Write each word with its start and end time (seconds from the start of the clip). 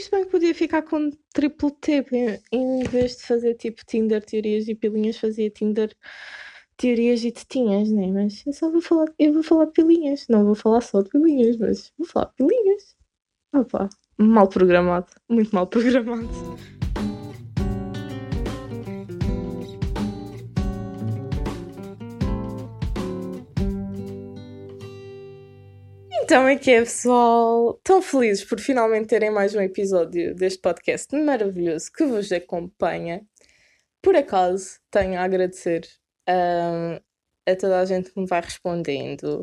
isto 0.00 0.10
bem 0.10 0.24
podia 0.24 0.54
ficar 0.54 0.82
com 0.82 1.10
triplo 1.32 1.70
T, 1.70 2.04
em 2.50 2.82
vez 2.84 3.18
de 3.18 3.22
fazer 3.26 3.54
tipo 3.54 3.84
Tinder, 3.84 4.24
teorias 4.24 4.66
e 4.66 4.74
pilinhas, 4.74 5.18
fazia 5.18 5.50
Tinder, 5.50 5.94
teorias 6.76 7.22
e 7.22 7.30
tetinhas, 7.30 7.90
né? 7.90 8.06
Mas 8.06 8.42
eu 8.46 8.52
só 8.52 8.70
vou 8.70 8.80
falar, 8.80 9.06
eu 9.18 9.32
vou 9.32 9.42
falar 9.42 9.66
pilinhas, 9.66 10.26
não 10.28 10.44
vou 10.44 10.54
falar 10.54 10.80
só 10.80 11.02
de 11.02 11.10
pilinhas, 11.10 11.56
mas 11.58 11.92
vou 11.98 12.06
falar 12.06 12.26
pilinhas. 12.28 12.96
Opa, 13.54 13.88
mal 14.18 14.48
programado, 14.48 15.08
muito 15.28 15.54
mal 15.54 15.66
programado. 15.66 16.28
Então 26.30 26.46
é 26.46 26.56
que 26.56 26.70
é, 26.70 26.78
pessoal. 26.78 27.74
Tão 27.82 28.00
felizes 28.00 28.44
por 28.44 28.60
finalmente 28.60 29.08
terem 29.08 29.32
mais 29.32 29.52
um 29.52 29.60
episódio 29.60 30.32
deste 30.32 30.60
podcast 30.60 31.12
maravilhoso 31.12 31.90
que 31.90 32.04
vos 32.04 32.30
acompanha. 32.30 33.26
Por 34.00 34.14
acaso, 34.14 34.78
tenho 34.92 35.18
a 35.18 35.24
agradecer 35.24 35.88
um, 36.28 37.00
a 37.50 37.56
toda 37.56 37.80
a 37.80 37.84
gente 37.84 38.12
que 38.12 38.20
me 38.20 38.28
vai 38.28 38.42
respondendo 38.42 39.42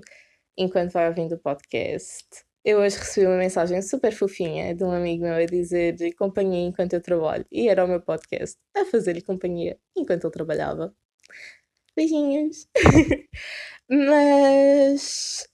enquanto 0.57 0.93
vai 0.93 1.09
ouvindo 1.09 1.35
o 1.35 1.39
podcast. 1.39 2.25
Eu 2.63 2.79
hoje 2.79 2.97
recebi 2.97 3.27
uma 3.27 3.37
mensagem 3.37 3.81
super 3.81 4.13
fofinha 4.13 4.73
de 4.73 4.85
um 4.85 4.91
amigo 4.91 5.23
meu 5.23 5.33
a 5.33 5.45
dizer 5.45 5.97
companhia 6.13 6.69
enquanto 6.69 6.93
eu 6.93 7.01
trabalho. 7.01 7.45
E 7.51 7.67
era 7.67 7.83
o 7.83 7.87
meu 7.89 7.99
podcast 8.01 8.57
a 8.73 8.85
fazer-lhe 8.85 9.21
companhia 9.21 9.77
enquanto 9.93 10.23
ele 10.23 10.31
trabalhava. 10.31 10.95
Beijinhos! 11.97 12.65
Mas 13.89 15.49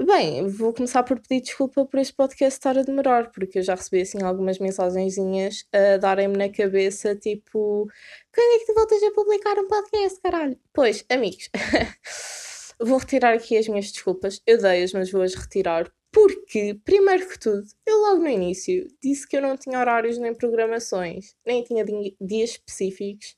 Bem, 0.00 0.46
vou 0.46 0.72
começar 0.72 1.02
por 1.02 1.18
pedir 1.20 1.40
desculpa 1.42 1.84
por 1.84 1.98
este 1.98 2.14
podcast 2.14 2.56
estar 2.56 2.78
a 2.78 2.82
demorar, 2.82 3.32
porque 3.32 3.58
eu 3.58 3.62
já 3.64 3.74
recebi 3.74 4.02
assim 4.02 4.22
algumas 4.22 4.60
mensagenzinhas 4.60 5.64
a 5.72 5.96
darem-me 5.96 6.36
na 6.36 6.48
cabeça, 6.48 7.16
tipo, 7.16 7.84
quando 8.32 8.54
é 8.54 8.58
que 8.60 8.66
tu 8.66 8.74
voltas 8.74 9.02
a 9.02 9.10
publicar 9.10 9.58
um 9.58 9.66
podcast, 9.66 10.20
caralho? 10.20 10.56
Pois, 10.72 11.04
amigos, 11.10 11.50
vou 12.80 12.98
retirar 12.98 13.34
aqui 13.34 13.56
as 13.58 13.66
minhas 13.66 13.90
desculpas, 13.90 14.40
eu 14.46 14.58
dei-as, 14.62 14.92
mas 14.92 15.10
vou-as 15.10 15.34
retirar, 15.34 15.92
porque, 16.12 16.78
primeiro 16.84 17.28
que 17.28 17.38
tudo, 17.38 17.66
eu 17.84 17.98
logo 17.98 18.22
no 18.22 18.28
início 18.28 18.86
disse 19.02 19.26
que 19.26 19.36
eu 19.36 19.42
não 19.42 19.56
tinha 19.56 19.80
horários 19.80 20.16
nem 20.16 20.32
programações, 20.32 21.34
nem 21.44 21.64
tinha 21.64 21.84
dias 22.20 22.50
específicos 22.50 23.36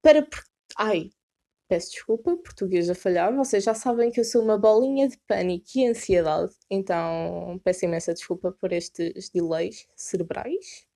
para. 0.00 0.26
Ai, 0.78 1.10
Peço 1.74 1.90
desculpa, 1.90 2.36
português 2.36 2.88
a 2.88 2.94
falhar. 2.94 3.34
Vocês 3.34 3.64
já 3.64 3.74
sabem 3.74 4.08
que 4.08 4.20
eu 4.20 4.24
sou 4.24 4.40
uma 4.44 4.56
bolinha 4.56 5.08
de 5.08 5.18
pânico 5.26 5.66
e 5.74 5.88
ansiedade, 5.88 6.54
então 6.70 7.60
peço 7.64 7.84
imensa 7.84 8.14
desculpa 8.14 8.52
por 8.52 8.72
estes 8.72 9.28
delays 9.30 9.84
cerebrais. 9.96 10.86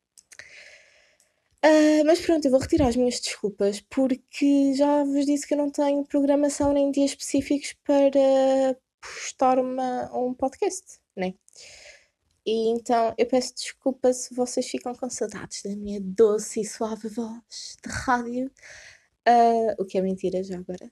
Uh, 1.65 2.07
mas 2.07 2.21
pronto, 2.21 2.45
eu 2.45 2.53
vou 2.53 2.61
retirar 2.61 2.87
as 2.87 2.95
minhas 2.95 3.19
desculpas 3.19 3.81
porque 3.91 4.73
já 4.75 5.03
vos 5.03 5.27
disse 5.27 5.49
que 5.49 5.55
eu 5.55 5.59
não 5.59 5.69
tenho 5.69 6.05
programação 6.05 6.73
nem 6.73 6.93
dias 6.93 7.11
específicos 7.11 7.75
para 7.83 8.79
postar 9.01 9.59
uma, 9.59 10.17
um 10.17 10.33
podcast, 10.33 11.01
né? 11.17 11.35
E 12.47 12.69
então 12.69 13.13
eu 13.19 13.27
peço 13.27 13.53
desculpa 13.53 14.13
se 14.13 14.33
vocês 14.33 14.69
ficam 14.69 14.95
com 14.95 15.11
saudades 15.11 15.61
da 15.65 15.75
minha 15.75 16.01
doce 16.01 16.61
e 16.61 16.65
suave 16.65 17.09
voz 17.09 17.77
de 17.85 17.91
rádio. 17.91 18.49
Uh, 19.29 19.75
o 19.79 19.85
que 19.85 19.99
é 19.99 20.01
mentira 20.01 20.43
já 20.43 20.57
agora. 20.57 20.91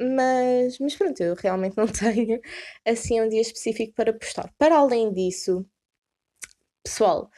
Mas, 0.00 0.78
mas 0.80 0.96
pronto, 0.96 1.22
eu 1.22 1.34
realmente 1.34 1.76
não 1.78 1.86
tenho 1.86 2.40
assim 2.84 3.20
um 3.20 3.28
dia 3.28 3.40
específico 3.40 3.94
para 3.94 4.12
postar. 4.12 4.52
Para 4.58 4.78
além 4.78 5.12
disso, 5.12 5.64
pessoal, 6.82 7.30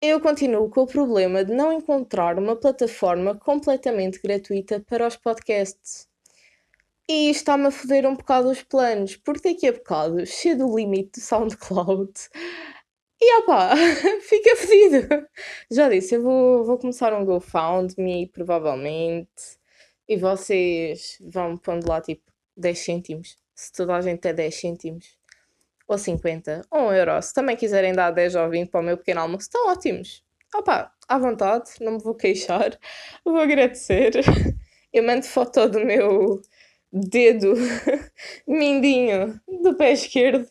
eu 0.00 0.20
continuo 0.20 0.68
com 0.68 0.82
o 0.82 0.86
problema 0.86 1.44
de 1.44 1.54
não 1.54 1.72
encontrar 1.72 2.38
uma 2.38 2.56
plataforma 2.56 3.36
completamente 3.38 4.20
gratuita 4.20 4.80
para 4.80 5.06
os 5.06 5.16
podcasts. 5.16 6.08
E 7.08 7.30
isto 7.30 7.40
está-me 7.40 7.66
a 7.66 7.70
foder 7.70 8.06
um 8.06 8.16
bocado 8.16 8.50
os 8.50 8.62
planos, 8.62 9.16
porque 9.16 9.52
daqui 9.52 9.68
a 9.68 9.72
bocado 9.72 10.24
chego 10.26 10.66
do 10.66 10.76
limite 10.76 11.20
do 11.20 11.24
SoundCloud 11.24 12.12
e 13.22 13.38
opá, 13.40 13.70
fica 14.22 14.56
fedido. 14.56 15.28
Já 15.70 15.88
disse, 15.88 16.16
eu 16.16 16.22
vou, 16.22 16.64
vou 16.64 16.76
começar 16.78 17.12
um 17.14 17.24
GoFundMe, 17.24 18.26
provavelmente. 18.28 19.60
E 20.08 20.16
vocês 20.16 21.18
vão 21.20 21.56
pondo 21.56 21.88
lá 21.88 22.00
tipo 22.00 22.22
10 22.56 22.78
cêntimos. 22.78 23.38
Se 23.54 23.72
toda 23.72 23.94
a 23.96 24.00
gente 24.00 24.26
é 24.26 24.32
10 24.32 24.54
cêntimos. 24.54 25.16
Ou 25.86 25.96
50, 25.96 26.62
ou 26.70 26.88
1 26.88 26.92
euro. 26.94 27.22
Se 27.22 27.32
também 27.32 27.56
quiserem 27.56 27.92
dar 27.92 28.10
10 28.10 28.34
ou 28.34 28.50
20 28.50 28.70
para 28.70 28.80
o 28.80 28.84
meu 28.84 28.96
pequeno 28.98 29.20
almoço, 29.20 29.42
estão 29.42 29.70
ótimos. 29.70 30.24
Opá, 30.54 30.92
à 31.08 31.18
vontade, 31.18 31.70
não 31.80 31.92
me 31.92 31.98
vou 32.00 32.14
queixar. 32.14 32.76
Vou 33.24 33.38
agradecer. 33.38 34.12
Eu 34.92 35.04
mando 35.04 35.24
foto 35.24 35.68
do 35.68 35.84
meu 35.84 36.42
dedo 36.92 37.54
mindinho 38.46 39.40
do 39.62 39.74
pé 39.76 39.92
esquerdo. 39.92 40.46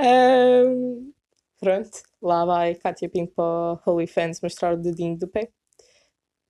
Um, 0.00 1.13
Pronto, 1.58 2.02
lá 2.20 2.44
vai 2.44 2.74
Katia 2.74 3.08
Pinto 3.08 3.32
para 3.34 3.92
o 3.92 4.00
mostrar 4.42 4.74
o 4.74 4.76
dedinho 4.76 5.16
do 5.18 5.28
pé. 5.28 5.50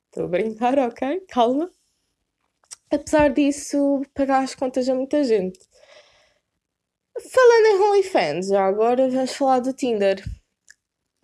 Estou 0.06 0.24
a 0.24 0.28
brincar, 0.28 0.78
ok? 0.78 1.20
Calma. 1.28 1.70
Apesar 2.90 3.28
disso, 3.30 4.02
pagar 4.14 4.44
as 4.44 4.54
contas 4.54 4.88
a 4.88 4.94
muita 4.94 5.24
gente. 5.24 5.58
Falando 7.20 7.66
em 7.66 7.90
OnlyFans, 7.90 8.48
já 8.48 8.64
agora 8.64 9.08
vamos 9.08 9.32
falar 9.34 9.60
do 9.60 9.72
Tinder. 9.72 10.22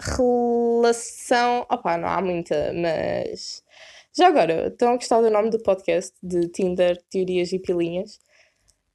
Relação. 0.00 1.66
Opá, 1.70 1.96
não 1.96 2.08
há 2.08 2.20
muita, 2.20 2.72
mas. 2.72 3.62
Já 4.16 4.28
agora, 4.28 4.68
estão 4.68 4.92
a 4.92 4.96
gostar 4.96 5.20
do 5.20 5.30
nome 5.30 5.50
do 5.50 5.62
podcast 5.62 6.12
de 6.22 6.48
Tinder, 6.48 7.00
Teorias 7.10 7.52
e 7.52 7.58
Pilinhas? 7.58 8.18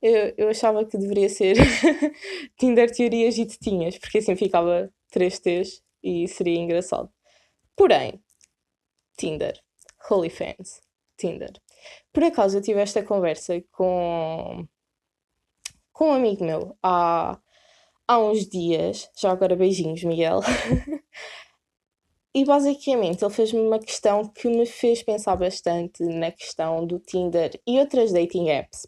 Eu, 0.08 0.36
eu 0.38 0.50
achava 0.50 0.86
que 0.86 1.00
deveria 1.00 1.28
ser 1.28 1.56
Tinder 2.60 2.92
Teorias 2.92 3.40
e 3.40 3.46
Tetinhas, 3.48 3.98
porque 3.98 4.20
assim 4.20 4.36
ficava 4.36 4.94
3 5.10 5.40
T's 5.40 5.82
e 6.04 6.28
seria 6.28 6.60
engraçado. 6.60 7.10
Porém, 7.76 8.24
Tinder, 9.18 9.60
Holy 10.08 10.30
Fans, 10.30 10.80
Tinder. 11.18 11.52
Por 12.14 12.24
acaso 12.24 12.56
eu 12.56 12.62
tive 12.62 12.82
esta 12.82 13.02
conversa 13.02 13.60
com, 13.72 14.68
com 15.92 16.10
um 16.10 16.14
amigo 16.14 16.46
meu 16.46 16.78
há, 16.84 17.40
há 18.08 18.20
uns 18.20 18.48
dias, 18.48 19.10
já 19.20 19.32
agora 19.32 19.56
beijinhos, 19.56 20.04
Miguel. 20.04 20.42
e 22.32 22.46
basicamente 22.46 23.26
ele 23.26 23.34
fez-me 23.34 23.60
uma 23.60 23.80
questão 23.80 24.24
que 24.28 24.48
me 24.50 24.68
fez 24.68 25.02
pensar 25.02 25.36
bastante 25.36 26.04
na 26.04 26.32
questão 26.32 26.86
do 26.86 27.00
Tinder 27.00 27.60
e 27.66 27.80
outras 27.80 28.14
dating 28.14 28.50
apps 28.50 28.86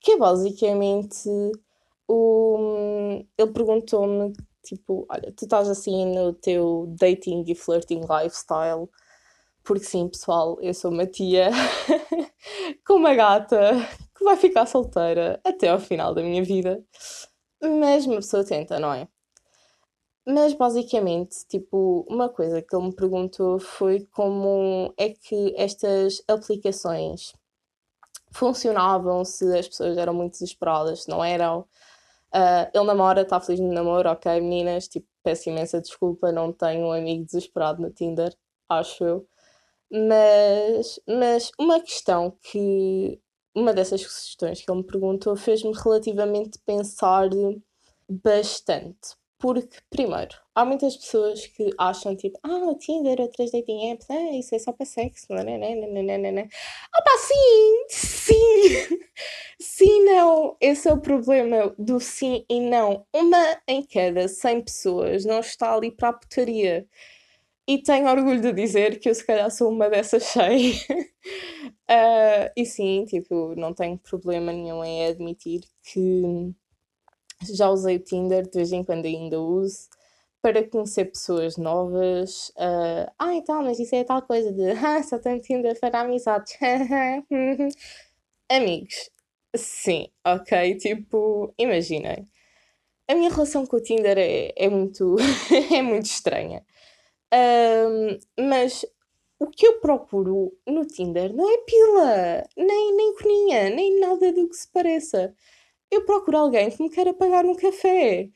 que 0.00 0.12
é 0.12 0.16
basicamente 0.16 1.28
o. 2.08 3.22
Ele 3.38 3.52
perguntou-me, 3.52 4.32
tipo, 4.64 5.06
olha, 5.10 5.32
tu 5.36 5.44
estás 5.44 5.68
assim 5.68 6.06
no 6.14 6.32
teu 6.32 6.86
dating 6.98 7.44
e 7.46 7.54
flirting 7.54 8.00
lifestyle. 8.00 8.88
Porque 9.62 9.84
sim, 9.84 10.08
pessoal, 10.08 10.58
eu 10.60 10.72
sou 10.74 10.90
uma 10.90 11.06
tia 11.06 11.50
com 12.86 12.94
uma 12.94 13.14
gata 13.14 13.72
que 14.16 14.24
vai 14.24 14.36
ficar 14.36 14.66
solteira 14.66 15.40
até 15.44 15.68
ao 15.68 15.78
final 15.78 16.14
da 16.14 16.22
minha 16.22 16.42
vida. 16.42 16.82
Mas 17.62 18.06
uma 18.06 18.16
pessoa 18.16 18.44
tenta, 18.44 18.78
não 18.80 18.92
é? 18.92 19.06
Mas 20.26 20.54
basicamente, 20.54 21.46
tipo, 21.48 22.06
uma 22.08 22.28
coisa 22.28 22.62
que 22.62 22.74
ele 22.74 22.86
me 22.86 22.94
perguntou 22.94 23.58
foi 23.58 24.06
como 24.12 24.94
é 24.96 25.10
que 25.10 25.54
estas 25.56 26.22
aplicações 26.28 27.34
funcionavam 28.30 29.24
se 29.24 29.44
as 29.56 29.68
pessoas 29.68 29.96
eram 29.98 30.14
muito 30.14 30.32
desesperadas, 30.32 31.04
se 31.04 31.08
não 31.08 31.22
eram. 31.24 31.60
Uh, 32.34 32.70
ele 32.72 32.84
namora, 32.84 33.22
está 33.22 33.40
feliz 33.40 33.60
no 33.60 33.72
namoro, 33.72 34.08
ok, 34.10 34.40
meninas, 34.40 34.86
tipo, 34.88 35.06
peço 35.22 35.48
imensa 35.50 35.80
desculpa, 35.80 36.30
não 36.30 36.52
tenho 36.52 36.86
um 36.86 36.92
amigo 36.92 37.24
desesperado 37.24 37.82
no 37.82 37.90
Tinder, 37.90 38.34
acho 38.68 39.04
eu. 39.04 39.26
Mas, 39.90 41.00
mas 41.08 41.50
uma 41.58 41.80
questão 41.80 42.36
que, 42.42 43.20
uma 43.54 43.74
dessas 43.74 44.02
questões 44.02 44.62
que 44.62 44.70
ele 44.70 44.78
me 44.78 44.86
perguntou 44.86 45.34
fez-me 45.36 45.72
relativamente 45.72 46.58
pensar 46.64 47.28
bastante. 48.08 49.16
Porque, 49.38 49.78
primeiro, 49.88 50.36
há 50.60 50.64
muitas 50.64 50.96
pessoas 50.96 51.46
que 51.46 51.70
acham 51.78 52.14
tipo, 52.14 52.38
ah, 52.42 52.68
o 52.68 52.74
Tinder, 52.76 53.18
outras 53.20 53.50
dating 53.50 53.92
apps, 53.92 54.06
ah, 54.10 54.32
isso 54.32 54.54
é 54.54 54.58
só 54.58 54.72
para 54.72 54.84
sexo, 54.84 55.26
não 55.30 55.38
é? 55.38 56.48
Ah, 56.92 57.02
pá, 57.02 57.10
sim, 57.18 57.86
sim, 57.88 58.98
sim, 59.58 60.04
não. 60.04 60.56
Esse 60.60 60.88
é 60.88 60.92
o 60.92 61.00
problema 61.00 61.74
do 61.78 61.98
sim 61.98 62.44
e 62.48 62.60
não. 62.60 63.06
Uma 63.12 63.58
em 63.66 63.82
cada 63.82 64.28
100 64.28 64.60
pessoas 64.62 65.24
não 65.24 65.40
está 65.40 65.74
ali 65.74 65.90
para 65.90 66.10
a 66.10 66.12
putaria. 66.12 66.86
E 67.66 67.82
tenho 67.82 68.08
orgulho 68.08 68.40
de 68.42 68.52
dizer 68.52 68.98
que 69.00 69.08
eu, 69.08 69.14
se 69.14 69.24
calhar, 69.24 69.50
sou 69.50 69.70
uma 69.70 69.88
dessas 69.88 70.24
100. 70.24 70.72
uh, 70.72 72.50
e 72.56 72.66
sim, 72.66 73.04
tipo, 73.06 73.54
não 73.56 73.72
tenho 73.74 73.98
problema 73.98 74.52
nenhum 74.52 74.84
em 74.84 75.06
admitir 75.06 75.62
que 75.84 76.52
já 77.54 77.70
usei 77.70 77.96
o 77.96 78.00
Tinder, 78.00 78.42
de 78.44 78.58
vez 78.58 78.72
em 78.72 78.84
quando 78.84 79.06
ainda 79.06 79.40
uso, 79.40 79.88
para 80.42 80.66
conhecer 80.68 81.06
pessoas 81.06 81.56
novas. 81.56 82.50
Uh, 82.50 83.10
ah, 83.18 83.34
então, 83.34 83.62
mas 83.62 83.78
isso 83.78 83.94
é 83.94 84.04
tal 84.04 84.22
coisa 84.22 84.52
de 84.52 84.70
ah, 84.84 85.02
só 85.02 85.18
tenho 85.18 85.40
Tinder 85.40 85.78
para 85.78 86.00
amizades. 86.00 86.56
Amigos, 88.50 89.10
sim, 89.54 90.08
ok? 90.24 90.76
Tipo, 90.76 91.54
imaginem. 91.58 92.26
A 93.08 93.14
minha 93.14 93.30
relação 93.30 93.66
com 93.66 93.76
o 93.76 93.82
Tinder 93.82 94.16
é, 94.18 94.52
é 94.56 94.68
muito, 94.68 95.16
é 95.74 95.82
muito 95.82 96.06
estranha. 96.06 96.64
Um, 97.32 98.18
mas 98.48 98.84
o 99.38 99.46
que 99.48 99.66
eu 99.66 99.80
procuro 99.80 100.52
no 100.66 100.84
Tinder 100.86 101.34
não 101.34 101.48
é 101.52 101.58
pila, 101.58 102.44
nem, 102.56 102.96
nem 102.96 103.14
coninha, 103.16 103.70
nem 103.70 104.00
nada 104.00 104.32
do 104.32 104.48
que 104.48 104.56
se 104.56 104.68
pareça. 104.70 105.34
Eu 105.90 106.04
procuro 106.04 106.38
alguém 106.38 106.70
que 106.70 106.82
me 106.82 106.90
queira 106.90 107.14
pagar 107.14 107.44
um 107.44 107.54
café 107.54 108.30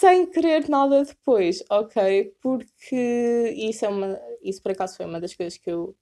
sem 0.00 0.26
querer 0.26 0.68
nada 0.68 1.04
depois, 1.04 1.62
ok? 1.70 2.34
Porque 2.42 3.54
isso 3.56 3.84
é 3.84 3.88
uma. 3.88 4.20
Isso 4.42 4.62
por 4.62 4.72
acaso 4.72 4.96
foi 4.96 5.06
uma 5.06 5.20
das 5.20 5.34
coisas 5.34 5.58
que 5.58 5.70
eu 5.70 5.96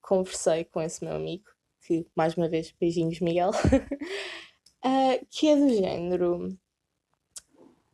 conversei 0.00 0.64
com 0.64 0.80
esse 0.80 1.04
meu 1.04 1.14
amigo, 1.14 1.44
que 1.86 2.06
mais 2.14 2.36
uma 2.36 2.48
vez, 2.48 2.72
beijinhos 2.72 3.20
Miguel, 3.20 3.50
uh, 3.50 5.26
que 5.30 5.48
é 5.48 5.56
do 5.56 5.68
género. 5.70 6.56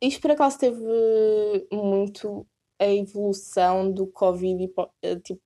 Isto 0.00 0.20
por 0.20 0.30
acaso 0.30 0.58
teve 0.58 0.84
muito 1.72 2.46
a 2.78 2.86
evolução 2.86 3.90
do 3.90 4.06
Covid 4.06 4.64
e 4.64 4.72
eh, 5.02 5.16
tipo, 5.16 5.42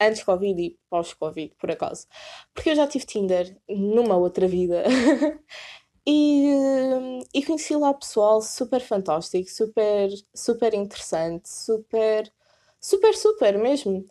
antes 0.00 0.24
Covid 0.24 0.60
e 0.60 0.78
pós-Covid, 0.90 1.54
por 1.56 1.70
acaso. 1.70 2.06
Porque 2.52 2.70
eu 2.70 2.74
já 2.76 2.86
tive 2.86 3.06
Tinder 3.06 3.56
numa 3.68 4.16
outra 4.16 4.48
vida. 4.48 4.82
e, 6.06 7.20
e 7.34 7.44
conheci 7.44 7.76
lá 7.76 7.94
pessoal 7.94 8.42
super 8.42 8.80
fantástico, 8.80 9.48
super, 9.50 10.08
super 10.34 10.74
interessante, 10.74 11.48
super, 11.48 12.32
super, 12.80 13.14
super 13.14 13.58
mesmo. 13.58 14.06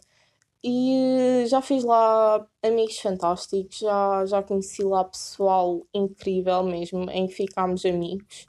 E 0.63 1.45
já 1.47 1.61
fiz 1.61 1.83
lá 1.83 2.45
amigos 2.63 2.99
fantásticos, 2.99 3.79
já, 3.79 4.25
já 4.25 4.43
conheci 4.43 4.83
lá 4.83 5.03
pessoal 5.03 5.81
incrível 5.93 6.63
mesmo, 6.63 7.09
em 7.11 7.27
que 7.27 7.33
ficámos 7.33 7.85
amigos 7.85 8.47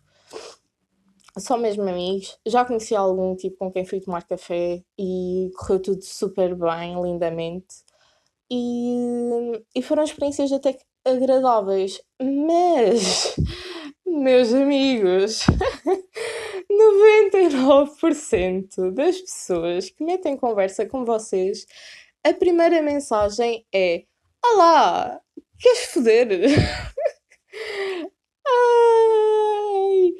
só 1.39 1.57
mesmo 1.57 1.89
amigos. 1.89 2.39
Já 2.47 2.65
conheci 2.65 2.95
algum 2.95 3.35
tipo 3.37 3.57
com 3.59 3.73
quem 3.73 3.85
fui 3.85 4.01
tomar 4.01 4.27
café 4.27 4.83
e 4.99 5.51
correu 5.57 5.81
tudo 5.81 6.03
super 6.03 6.55
bem, 6.55 7.01
lindamente. 7.03 7.85
E, 8.51 9.65
e 9.75 9.83
foram 9.83 10.03
experiências 10.05 10.53
até 10.53 10.79
agradáveis. 11.05 12.01
Mas, 12.21 13.35
meus 14.07 14.53
amigos, 14.53 15.45
99% 16.71 18.93
das 18.93 19.21
pessoas 19.21 19.91
que 19.91 20.05
metem 20.05 20.37
conversa 20.37 20.87
com 20.87 21.05
vocês, 21.05 21.67
a 22.25 22.33
primeira 22.33 22.81
mensagem 22.83 23.67
é: 23.75 24.05
Olá, 24.45 25.21
queres 25.59 25.87
foder? 25.93 26.29
Ai, 28.47 30.13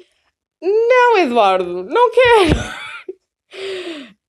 não, 0.61 1.17
Eduardo, 1.17 1.83
não 1.83 2.11
quero! 2.11 2.55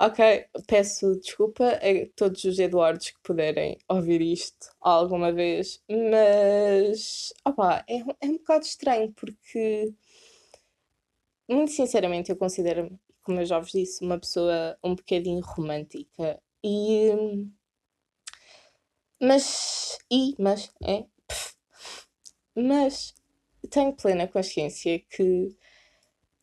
ok, 0.00 0.46
peço 0.66 1.20
desculpa 1.20 1.68
a 1.74 2.06
todos 2.16 2.42
os 2.44 2.58
Eduardos 2.58 3.10
que 3.10 3.20
puderem 3.22 3.78
ouvir 3.88 4.22
isto 4.22 4.70
alguma 4.80 5.30
vez, 5.30 5.82
mas 5.88 7.32
opa, 7.44 7.84
é, 7.88 7.98
é 7.98 8.26
um 8.26 8.38
bocado 8.38 8.64
estranho 8.64 9.12
porque, 9.12 9.92
muito 11.48 11.70
sinceramente, 11.72 12.30
eu 12.30 12.36
considero-me, 12.36 12.98
como 13.22 13.40
eu 13.40 13.44
já 13.46 13.58
vos 13.58 13.72
disse, 13.72 14.02
uma 14.04 14.18
pessoa 14.18 14.78
um 14.82 14.94
bocadinho 14.94 15.40
romântica 15.42 16.40
e. 16.64 17.10
Mas. 19.20 19.98
E, 20.10 20.34
mas, 20.38 20.72
é. 20.82 21.04
Mas 22.54 23.14
tenho 23.70 23.92
plena 23.94 24.26
consciência 24.26 24.98
que 25.10 25.54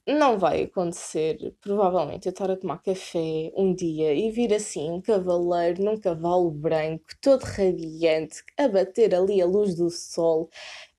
não 0.08 0.40
vai 0.40 0.64
acontecer, 0.64 1.54
provavelmente, 1.60 2.28
eu 2.28 2.32
estar 2.32 2.50
a 2.50 2.56
tomar 2.56 2.82
café 2.82 3.52
um 3.56 3.74
dia 3.76 4.14
e 4.14 4.32
vir 4.32 4.54
assim 4.54 4.90
um 4.90 5.02
cavaleiro 5.02 5.84
num 5.84 6.00
cavalo 6.00 6.50
branco, 6.50 7.06
todo 7.22 7.44
radiante, 7.44 8.42
a 8.58 8.70
bater 8.70 9.14
ali 9.14 9.42
a 9.42 9.46
luz 9.46 9.76
do 9.76 9.90
sol 9.90 10.50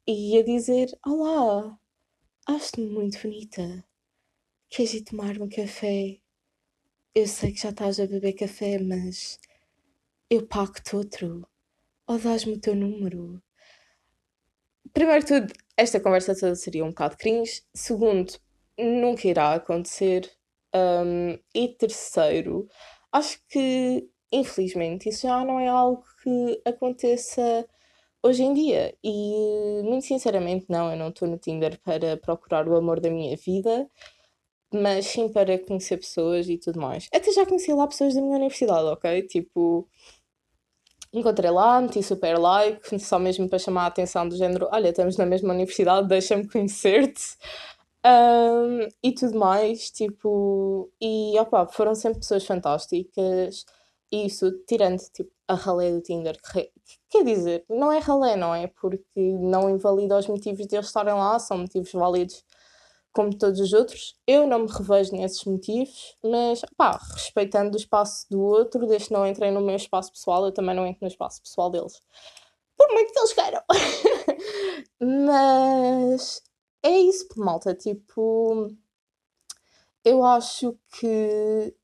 e 0.06 0.38
a 0.38 0.44
dizer: 0.44 0.88
Olá, 1.06 1.78
acho-me 2.46 2.86
muito 2.86 3.20
bonita. 3.22 3.84
Queres 4.68 4.94
ir 4.94 5.04
tomar 5.04 5.40
um 5.40 5.48
café? 5.48 6.18
Eu 7.14 7.26
sei 7.26 7.52
que 7.52 7.62
já 7.62 7.70
estás 7.70 7.98
a 7.98 8.06
beber 8.06 8.34
café, 8.34 8.78
mas 8.78 9.38
eu 10.28 10.46
pago-te 10.46 10.94
outro. 10.94 11.48
Ou 12.06 12.18
dás-me 12.18 12.54
o 12.54 12.60
teu 12.60 12.74
número? 12.74 13.42
Primeiro 14.92 15.24
de 15.24 15.40
tudo, 15.40 15.54
esta 15.76 16.00
conversa 16.00 16.38
toda 16.38 16.54
seria 16.54 16.84
um 16.84 16.88
bocado 16.88 17.16
cringe. 17.16 17.62
Segundo, 17.74 18.32
nunca 18.78 19.26
irá 19.28 19.54
acontecer. 19.54 20.30
Um, 20.74 21.38
e 21.54 21.68
terceiro, 21.68 22.68
acho 23.10 23.40
que 23.48 24.08
infelizmente 24.30 25.08
isso 25.08 25.22
já 25.22 25.42
não 25.44 25.58
é 25.58 25.68
algo 25.68 26.04
que 26.22 26.60
aconteça 26.64 27.66
hoje 28.22 28.42
em 28.42 28.52
dia. 28.52 28.94
E 29.02 29.82
muito 29.84 30.04
sinceramente, 30.06 30.66
não, 30.68 30.90
eu 30.90 30.96
não 30.96 31.08
estou 31.08 31.28
no 31.28 31.38
Tinder 31.38 31.80
para 31.82 32.16
procurar 32.16 32.68
o 32.68 32.76
amor 32.76 33.00
da 33.00 33.10
minha 33.10 33.36
vida, 33.36 33.88
mas 34.72 35.06
sim 35.06 35.28
para 35.30 35.58
conhecer 35.58 35.96
pessoas 35.98 36.48
e 36.48 36.58
tudo 36.58 36.80
mais. 36.80 37.08
Até 37.12 37.32
já 37.32 37.46
conheci 37.46 37.72
lá 37.72 37.86
pessoas 37.86 38.14
da 38.14 38.20
minha 38.20 38.36
universidade, 38.36 38.86
ok? 38.88 39.22
Tipo, 39.22 39.88
encontrei 41.12 41.50
lá, 41.50 41.80
meti 41.80 42.02
super 42.02 42.38
like, 42.38 42.98
só 43.00 43.18
mesmo 43.18 43.48
para 43.48 43.58
chamar 43.58 43.84
a 43.84 43.86
atenção 43.86 44.28
do 44.28 44.36
género: 44.36 44.68
olha, 44.70 44.90
estamos 44.90 45.16
na 45.16 45.26
mesma 45.26 45.54
universidade, 45.54 46.08
deixa-me 46.08 46.48
conhecer-te. 46.48 47.36
Um, 48.04 48.88
e 49.02 49.12
tudo 49.12 49.38
mais, 49.38 49.90
tipo, 49.90 50.90
e 51.00 51.38
opa, 51.38 51.66
foram 51.68 51.94
sempre 51.94 52.20
pessoas 52.20 52.44
fantásticas. 52.46 53.64
E 54.10 54.26
isso, 54.26 54.50
tirando 54.66 54.98
tipo, 55.12 55.30
a 55.48 55.54
ralé 55.54 55.90
do 55.92 56.00
Tinder, 56.00 56.38
que, 56.40 56.70
quer 57.10 57.24
dizer, 57.24 57.64
não 57.68 57.92
é 57.92 57.98
ralé, 57.98 58.36
não 58.36 58.54
é? 58.54 58.66
Porque 58.68 59.02
não 59.16 59.68
invalida 59.70 60.18
os 60.18 60.26
motivos 60.28 60.66
de 60.66 60.76
eles 60.76 60.86
estarem 60.86 61.14
lá, 61.14 61.38
são 61.38 61.58
motivos 61.58 61.92
válidos 61.92 62.44
como 63.12 63.36
todos 63.36 63.60
os 63.60 63.72
outros. 63.72 64.16
Eu 64.26 64.46
não 64.46 64.60
me 64.60 64.68
revejo 64.70 65.12
nesses 65.12 65.44
motivos, 65.44 66.16
mas 66.22 66.62
pá, 66.76 66.98
respeitando 67.14 67.76
o 67.76 67.80
espaço 67.80 68.26
do 68.30 68.40
outro, 68.40 68.86
desde 68.86 69.08
que 69.08 69.14
não 69.14 69.26
entrem 69.26 69.50
no 69.52 69.60
meu 69.60 69.76
espaço 69.76 70.12
pessoal, 70.12 70.46
eu 70.46 70.52
também 70.52 70.74
não 70.74 70.86
entro 70.86 71.00
no 71.02 71.08
espaço 71.08 71.42
pessoal 71.42 71.70
deles. 71.70 72.00
Por 72.76 72.88
muito 72.92 73.12
que 73.12 73.18
eles 73.18 73.32
queiram. 73.34 73.62
mas 75.00 76.42
é 76.82 76.98
isso, 76.98 77.26
malta. 77.36 77.74
Tipo, 77.74 78.70
eu 80.04 80.24
acho 80.24 80.78
que, 80.98 81.74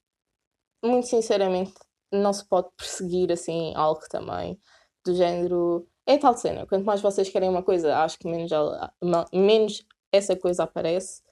muito 0.82 1.06
sinceramente, 1.08 1.74
não 2.12 2.32
se 2.32 2.44
pode 2.46 2.68
perseguir 2.76 3.32
assim 3.32 3.74
algo 3.76 4.00
também 4.08 4.60
do 5.04 5.14
género. 5.14 5.88
É 6.06 6.18
tal 6.18 6.36
cena. 6.36 6.66
Quanto 6.66 6.84
mais 6.84 7.00
vocês 7.00 7.28
querem 7.28 7.48
uma 7.48 7.62
coisa, 7.62 7.98
acho 7.98 8.18
que 8.18 8.28
menos, 8.28 8.52
ela, 8.52 8.92
menos 9.32 9.86
essa 10.12 10.36
coisa 10.36 10.64
aparece. 10.64 11.22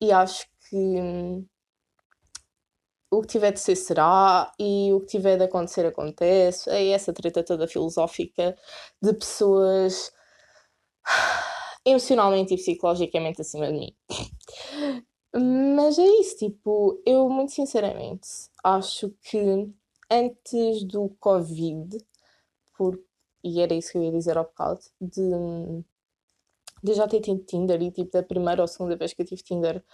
E 0.00 0.12
acho 0.12 0.46
que 0.68 0.76
hum, 0.76 1.46
o 3.10 3.20
que 3.22 3.28
tiver 3.28 3.52
de 3.52 3.60
ser 3.60 3.76
será 3.76 4.52
e 4.58 4.92
o 4.92 5.00
que 5.00 5.06
tiver 5.06 5.36
de 5.38 5.44
acontecer 5.44 5.86
acontece. 5.86 6.68
É 6.70 6.88
essa 6.90 7.12
treta 7.12 7.42
toda 7.44 7.68
filosófica 7.68 8.56
de 9.02 9.12
pessoas 9.14 10.12
emocionalmente 11.86 12.52
e 12.52 12.56
psicologicamente 12.56 13.40
acima 13.40 13.68
de 13.68 13.78
mim. 13.78 13.96
Mas 15.32 15.98
é 15.98 16.04
isso, 16.20 16.38
tipo, 16.38 17.00
eu 17.06 17.28
muito 17.28 17.52
sinceramente 17.52 18.28
acho 18.64 19.14
que 19.22 19.38
antes 20.10 20.82
do 20.84 21.10
Covid, 21.20 21.98
por, 22.76 22.98
e 23.44 23.60
era 23.60 23.74
isso 23.74 23.92
que 23.92 23.98
eu 23.98 24.02
ia 24.02 24.12
dizer 24.12 24.36
ao 24.36 24.44
bocado, 24.44 24.80
de, 25.00 25.30
de 26.82 26.94
já 26.94 27.06
ter 27.06 27.20
tido 27.20 27.44
Tinder 27.44 27.80
e 27.82 27.90
tipo 27.90 28.10
da 28.10 28.22
primeira 28.22 28.62
ou 28.62 28.68
segunda 28.68 28.96
vez 28.96 29.12
que 29.12 29.22
eu 29.22 29.26
tive 29.26 29.42
Tinder, 29.42 29.84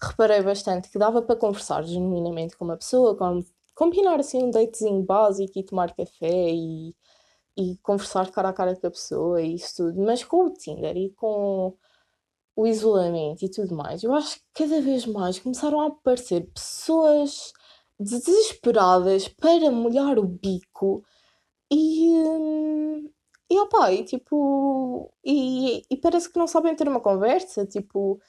reparei 0.00 0.42
bastante 0.42 0.90
que 0.90 0.98
dava 0.98 1.22
para 1.22 1.36
conversar 1.36 1.82
genuinamente 1.84 2.56
com 2.56 2.64
uma 2.64 2.76
pessoa, 2.76 3.16
com, 3.16 3.44
combinar 3.74 4.18
assim 4.18 4.42
um 4.42 4.50
datezinho 4.50 5.02
básico 5.02 5.58
e 5.58 5.62
tomar 5.62 5.94
café 5.94 6.50
e 6.50 6.94
e 7.56 7.76
conversar 7.82 8.30
cara 8.30 8.50
a 8.50 8.52
cara 8.52 8.76
com 8.76 8.86
a 8.86 8.90
pessoa 8.90 9.42
e 9.42 9.54
isso 9.54 9.76
tudo, 9.76 10.00
mas 10.02 10.24
com 10.24 10.46
o 10.46 10.52
Tinder 10.54 10.96
e 10.96 11.10
com 11.12 11.74
o 12.56 12.66
isolamento 12.66 13.44
e 13.44 13.50
tudo 13.50 13.74
mais, 13.76 14.02
eu 14.02 14.14
acho 14.14 14.36
que 14.38 14.64
cada 14.64 14.80
vez 14.80 15.06
mais 15.06 15.38
começaram 15.38 15.80
a 15.80 15.86
aparecer 15.88 16.46
pessoas 16.52 17.52
desesperadas 18.00 19.28
para 19.28 19.70
molhar 19.70 20.18
o 20.18 20.26
bico 20.26 21.04
e. 21.72 22.12
Hum, 22.14 23.10
e 23.50 23.58
opa, 23.60 23.92
e 23.92 24.04
tipo. 24.04 25.12
E, 25.24 25.82
e 25.90 25.96
parece 25.98 26.30
que 26.32 26.38
não 26.38 26.46
sabem 26.48 26.74
ter 26.76 26.88
uma 26.88 27.00
conversa, 27.00 27.66
tipo. 27.66 28.20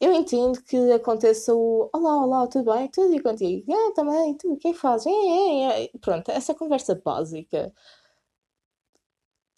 eu 0.00 0.12
entendo 0.12 0.62
que 0.64 0.76
aconteça 0.92 1.54
o 1.54 1.90
Olá, 1.94 2.16
olá, 2.24 2.46
tudo 2.48 2.72
bem? 2.72 2.88
Tudo 2.90 3.14
e 3.14 3.20
contigo? 3.20 3.72
Ah, 3.72 3.92
também, 3.94 4.36
tudo, 4.36 4.54
o 4.54 4.58
que 4.58 4.68
é 4.68 4.72
que 4.72 4.78
fazes? 4.78 5.06
É, 5.06 5.10
é, 5.10 5.84
é. 5.86 5.90
Pronto, 6.00 6.30
essa 6.30 6.54
conversa 6.54 6.94
básica. 7.04 7.72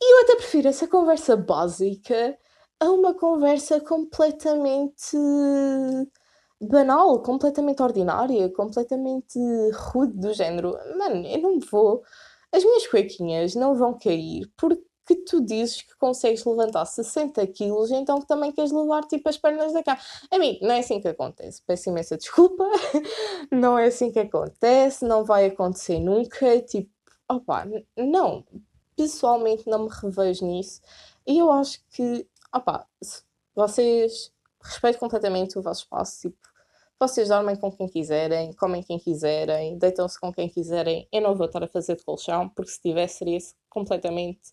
E 0.02 0.14
eu 0.14 0.22
até 0.24 0.36
prefiro 0.36 0.68
essa 0.68 0.88
conversa 0.88 1.36
básica 1.36 2.38
a 2.80 2.90
uma 2.90 3.14
conversa 3.14 3.80
completamente 3.80 5.16
banal, 6.60 7.22
completamente 7.22 7.82
ordinária, 7.82 8.48
completamente 8.50 9.38
rude 9.72 10.18
do 10.18 10.32
género. 10.32 10.76
Mano, 10.98 11.26
eu 11.26 11.40
não 11.40 11.58
vou. 11.60 12.02
As 12.52 12.64
minhas 12.64 12.86
cuequinhas 12.86 13.54
não 13.54 13.74
vão 13.74 13.98
cair 13.98 14.50
porque 14.56 14.84
tu 15.26 15.40
dizes 15.44 15.82
que 15.82 15.96
consegues 15.98 16.44
levantar 16.44 16.84
60 16.84 17.46
quilos, 17.48 17.90
então 17.90 18.20
também 18.20 18.52
queres 18.52 18.72
levar 18.72 19.02
tipo 19.04 19.28
as 19.28 19.38
pernas 19.38 19.72
da 19.72 19.82
cama. 19.82 19.98
Amigo, 20.30 20.64
não 20.66 20.74
é 20.74 20.80
assim 20.80 21.00
que 21.00 21.08
acontece. 21.08 21.62
Peço 21.66 21.90
imensa 21.90 22.16
desculpa. 22.16 22.64
não 23.50 23.78
é 23.78 23.86
assim 23.86 24.12
que 24.12 24.18
acontece, 24.18 25.04
não 25.04 25.24
vai 25.24 25.46
acontecer 25.46 25.98
nunca. 26.00 26.60
Tipo, 26.62 26.90
opá, 27.28 27.66
não. 27.96 28.44
Pessoalmente 29.00 29.66
não 29.66 29.84
me 29.84 29.88
revejo 29.90 30.44
nisso. 30.44 30.82
E 31.26 31.38
eu 31.38 31.50
acho 31.50 31.82
que, 31.88 32.28
opá, 32.54 32.86
vocês 33.54 34.30
respeito 34.62 34.98
completamente 34.98 35.58
o 35.58 35.62
vosso 35.62 35.84
espaço, 35.84 36.20
tipo, 36.20 36.36
vocês 36.98 37.28
dormem 37.28 37.56
com 37.56 37.72
quem 37.72 37.88
quiserem, 37.88 38.52
comem 38.52 38.82
quem 38.82 38.98
quiserem, 38.98 39.78
deitam-se 39.78 40.20
com 40.20 40.30
quem 40.30 40.50
quiserem. 40.50 41.08
Eu 41.10 41.22
não 41.22 41.34
vou 41.34 41.46
estar 41.46 41.64
a 41.64 41.66
fazer 41.66 41.96
de 41.96 42.04
colchão, 42.04 42.50
porque 42.50 42.70
se 42.70 42.82
tivesse 42.82 43.16
seria 43.20 43.38
completamente 43.70 44.52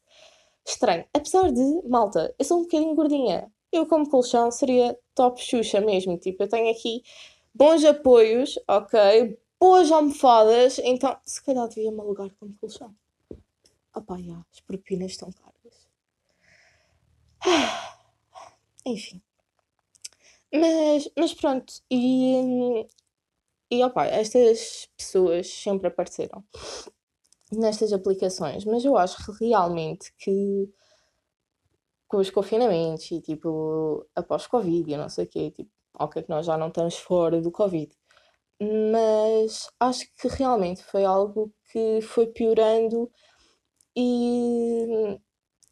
estranho. 0.65 1.03
Apesar 1.13 1.51
de, 1.51 1.81
malta, 1.85 2.33
eu 2.39 2.45
sou 2.45 2.59
um 2.59 2.61
bocadinho 2.61 2.95
gordinha. 2.95 3.51
Eu, 3.69 3.85
como 3.85 4.09
colchão, 4.09 4.49
seria 4.49 4.97
top 5.13 5.41
Xuxa 5.41 5.81
mesmo. 5.81 6.17
Tipo, 6.17 6.43
eu 6.43 6.47
tenho 6.47 6.71
aqui 6.71 7.03
bons 7.53 7.83
apoios, 7.83 8.57
ok? 8.65 9.37
Boas 9.59 9.91
almofadas, 9.91 10.79
então 10.79 11.17
se 11.25 11.43
calhar 11.43 11.67
devia-me 11.67 11.99
alugar 11.99 12.29
como 12.39 12.55
colchão. 12.61 12.95
Opá, 13.97 14.17
já, 14.21 14.45
as 14.53 14.59
propinas 14.61 15.11
estão 15.11 15.31
caras. 15.31 15.87
Enfim. 18.85 19.21
Mas, 20.53 21.09
mas 21.17 21.33
pronto, 21.33 21.73
e, 21.91 22.85
e 23.71 23.83
opa, 23.83 24.05
estas 24.05 24.87
pessoas 24.95 25.51
sempre 25.51 25.87
apareceram 25.87 26.43
nestas 27.51 27.91
aplicações, 27.91 28.65
mas 28.65 28.85
eu 28.85 28.97
acho 28.97 29.31
realmente 29.33 30.13
que 30.17 30.69
com 32.07 32.17
os 32.17 32.29
confinamentos 32.29 33.11
e 33.11 33.21
tipo 33.21 34.05
após 34.15 34.47
Covid 34.47 34.91
e 34.91 34.97
não 34.97 35.09
sei 35.09 35.25
o 35.25 35.27
quê, 35.27 35.51
tipo, 35.51 35.69
ok 35.99 36.23
que 36.23 36.29
nós 36.29 36.45
já 36.45 36.57
não 36.57 36.69
estamos 36.69 36.97
fora 36.97 37.41
do 37.41 37.51
Covid, 37.51 37.93
mas 38.61 39.69
acho 39.79 40.05
que 40.15 40.27
realmente 40.29 40.83
foi 40.83 41.05
algo 41.05 41.53
que 41.71 42.01
foi 42.01 42.27
piorando 42.27 43.11
e 43.97 45.19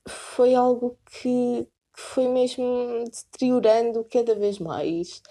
foi 0.07 0.55
algo 0.55 0.97
que, 1.05 1.67
que 1.93 2.01
foi 2.01 2.27
mesmo 2.27 3.03
deteriorando 3.05 4.03
cada 4.05 4.33
vez 4.33 4.57
mais 4.57 5.21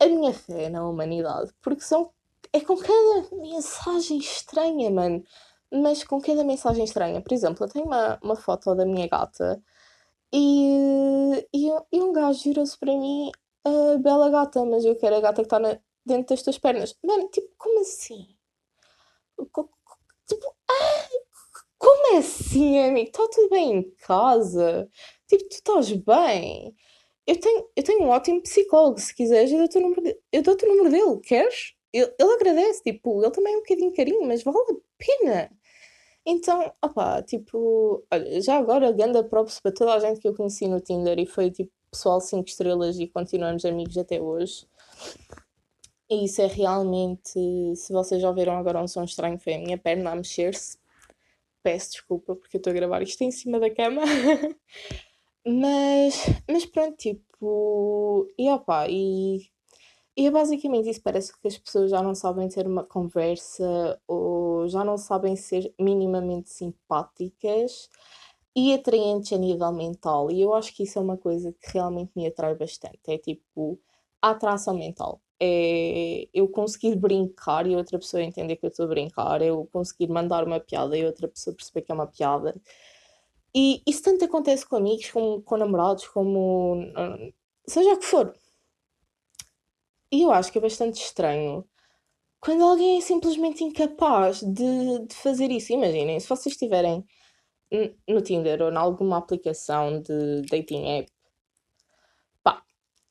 a 0.00 0.06
minha 0.06 0.32
fé 0.32 0.70
na 0.70 0.88
humanidade, 0.88 1.52
porque 1.60 1.82
são 1.82 2.10
é 2.52 2.60
com 2.60 2.76
cada 2.76 3.36
mensagem 3.36 4.18
estranha, 4.18 4.90
mano. 4.90 5.22
Mas 5.72 6.02
com 6.02 6.20
cada 6.20 6.42
mensagem 6.42 6.84
estranha. 6.84 7.20
Por 7.22 7.32
exemplo, 7.32 7.64
eu 7.64 7.70
tenho 7.70 7.84
uma, 7.86 8.18
uma 8.22 8.36
foto 8.36 8.74
da 8.74 8.84
minha 8.84 9.06
gata 9.06 9.62
e, 10.32 11.46
e, 11.54 11.68
e 11.92 12.02
um 12.02 12.12
gajo 12.12 12.42
virou-se 12.44 12.78
para 12.78 12.92
mim 12.92 13.30
a 13.64 13.98
bela 13.98 14.30
gata, 14.30 14.64
mas 14.64 14.84
eu 14.84 14.96
quero 14.96 15.16
a 15.16 15.20
gata 15.20 15.42
que 15.42 15.46
está 15.46 15.58
dentro 16.04 16.34
das 16.34 16.42
tuas 16.42 16.58
pernas. 16.58 16.96
Mano, 17.04 17.28
tipo, 17.28 17.48
como 17.58 17.80
assim? 17.80 18.36
Tipo, 20.26 20.56
ah, 20.70 21.08
como 21.90 22.14
é 22.14 22.18
assim, 22.18 22.78
amigo? 22.78 23.08
Está 23.08 23.26
tudo 23.28 23.48
bem 23.50 23.72
em 23.78 23.90
casa? 23.98 24.88
Tipo, 25.26 25.48
tu 25.48 25.54
estás 25.54 25.92
bem? 25.92 26.74
Eu 27.26 27.38
tenho, 27.40 27.68
eu 27.76 27.82
tenho 27.82 28.02
um 28.04 28.08
ótimo 28.08 28.42
psicólogo, 28.42 29.00
se 29.00 29.14
quiseres, 29.14 29.50
eu 29.50 29.58
dou-te 29.58 29.78
o 29.78 29.80
número, 29.80 30.16
eu 30.32 30.42
dou-te 30.42 30.64
o 30.64 30.68
número 30.68 30.90
dele, 30.90 31.20
queres? 31.20 31.74
Ele, 31.92 32.12
ele 32.18 32.32
agradece, 32.32 32.82
tipo, 32.82 33.22
ele 33.22 33.32
também 33.32 33.54
é 33.54 33.56
um 33.56 33.60
bocadinho 33.60 33.94
carinho, 33.94 34.26
mas 34.26 34.42
vale 34.42 34.58
a 34.58 34.74
pena. 34.98 35.50
Então, 36.24 36.72
opá, 36.84 37.22
tipo, 37.22 38.04
olha, 38.12 38.40
já 38.40 38.56
agora, 38.56 38.92
ganda 38.92 39.24
props 39.24 39.60
para 39.60 39.72
toda 39.72 39.94
a 39.94 39.98
gente 39.98 40.20
que 40.20 40.28
eu 40.28 40.34
conheci 40.34 40.68
no 40.68 40.80
Tinder 40.80 41.18
e 41.18 41.26
foi 41.26 41.50
tipo 41.50 41.72
pessoal 41.90 42.20
5 42.20 42.48
estrelas 42.48 42.98
e 43.00 43.08
continuamos 43.08 43.64
amigos 43.64 43.98
até 43.98 44.20
hoje. 44.20 44.66
E 46.08 46.24
isso 46.24 46.42
é 46.42 46.46
realmente, 46.46 47.74
se 47.76 47.92
vocês 47.92 48.20
já 48.20 48.28
ouviram 48.28 48.56
agora 48.56 48.82
um 48.82 48.88
som 48.88 49.04
estranho, 49.04 49.38
foi 49.38 49.54
a 49.54 49.58
minha 49.58 49.78
perna 49.78 50.12
a 50.12 50.16
mexer-se. 50.16 50.79
Peço 51.62 51.92
desculpa 51.92 52.34
porque 52.36 52.56
eu 52.56 52.58
estou 52.58 52.70
a 52.70 52.74
gravar 52.74 53.02
isto 53.02 53.22
em 53.22 53.30
cima 53.30 53.60
da 53.60 53.74
cama. 53.74 54.02
mas, 55.46 56.14
mas 56.48 56.66
pronto, 56.66 56.96
tipo, 56.96 58.28
e 58.38 58.50
opá, 58.50 58.88
e 58.88 59.50
e 60.16 60.26
é 60.26 60.30
basicamente 60.30 60.90
isso, 60.90 61.02
parece 61.02 61.32
que 61.40 61.48
as 61.48 61.56
pessoas 61.56 61.90
já 61.90 62.02
não 62.02 62.14
sabem 62.14 62.48
ter 62.48 62.66
uma 62.66 62.84
conversa 62.84 63.98
ou 64.06 64.68
já 64.68 64.84
não 64.84 64.98
sabem 64.98 65.36
ser 65.36 65.72
minimamente 65.80 66.50
simpáticas 66.50 67.88
e 68.54 68.74
atraentes 68.74 69.32
a 69.32 69.38
nível 69.38 69.72
mental. 69.72 70.30
E 70.30 70.40
eu 70.42 70.54
acho 70.54 70.74
que 70.74 70.82
isso 70.82 70.98
é 70.98 71.02
uma 71.02 71.16
coisa 71.16 71.52
que 71.52 71.72
realmente 71.72 72.12
me 72.16 72.26
atrai 72.26 72.54
bastante. 72.54 73.00
É 73.08 73.18
tipo 73.18 73.80
a 74.20 74.30
atração 74.30 74.74
mental. 74.74 75.22
É 75.40 76.28
eu 76.34 76.48
conseguir 76.48 76.96
brincar 76.96 77.66
e 77.66 77.74
outra 77.74 77.98
pessoa 77.98 78.22
entender 78.22 78.56
que 78.56 78.66
eu 78.66 78.70
estou 78.70 78.84
a 78.86 78.88
brincar, 78.88 79.42
eu 79.42 79.66
conseguir 79.72 80.08
mandar 80.08 80.44
uma 80.44 80.60
piada 80.60 80.96
e 80.96 81.04
outra 81.04 81.28
pessoa 81.28 81.56
perceber 81.56 81.82
que 81.82 81.92
é 81.92 81.94
uma 81.94 82.06
piada. 82.06 82.54
E 83.54 83.82
isso 83.86 84.02
tanto 84.02 84.24
acontece 84.24 84.66
com 84.66 84.76
amigos, 84.76 85.10
como 85.10 85.42
com 85.42 85.56
namorados, 85.56 86.06
como 86.08 86.74
hum, 86.76 87.32
seja 87.66 87.94
o 87.94 87.98
que 87.98 88.06
for. 88.06 88.34
E 90.12 90.22
eu 90.22 90.32
acho 90.32 90.52
que 90.52 90.58
é 90.58 90.60
bastante 90.60 91.02
estranho 91.02 91.64
quando 92.40 92.64
alguém 92.64 92.98
é 92.98 93.00
simplesmente 93.00 93.62
incapaz 93.62 94.40
de, 94.42 95.06
de 95.06 95.14
fazer 95.14 95.50
isso. 95.50 95.72
Imaginem, 95.72 96.18
se 96.18 96.28
vocês 96.28 96.54
estiverem 96.54 97.04
no 98.08 98.20
Tinder 98.22 98.62
ou 98.62 98.72
em 98.72 98.76
alguma 98.76 99.18
aplicação 99.18 100.00
de 100.00 100.42
dating 100.50 100.86
app, 100.98 101.12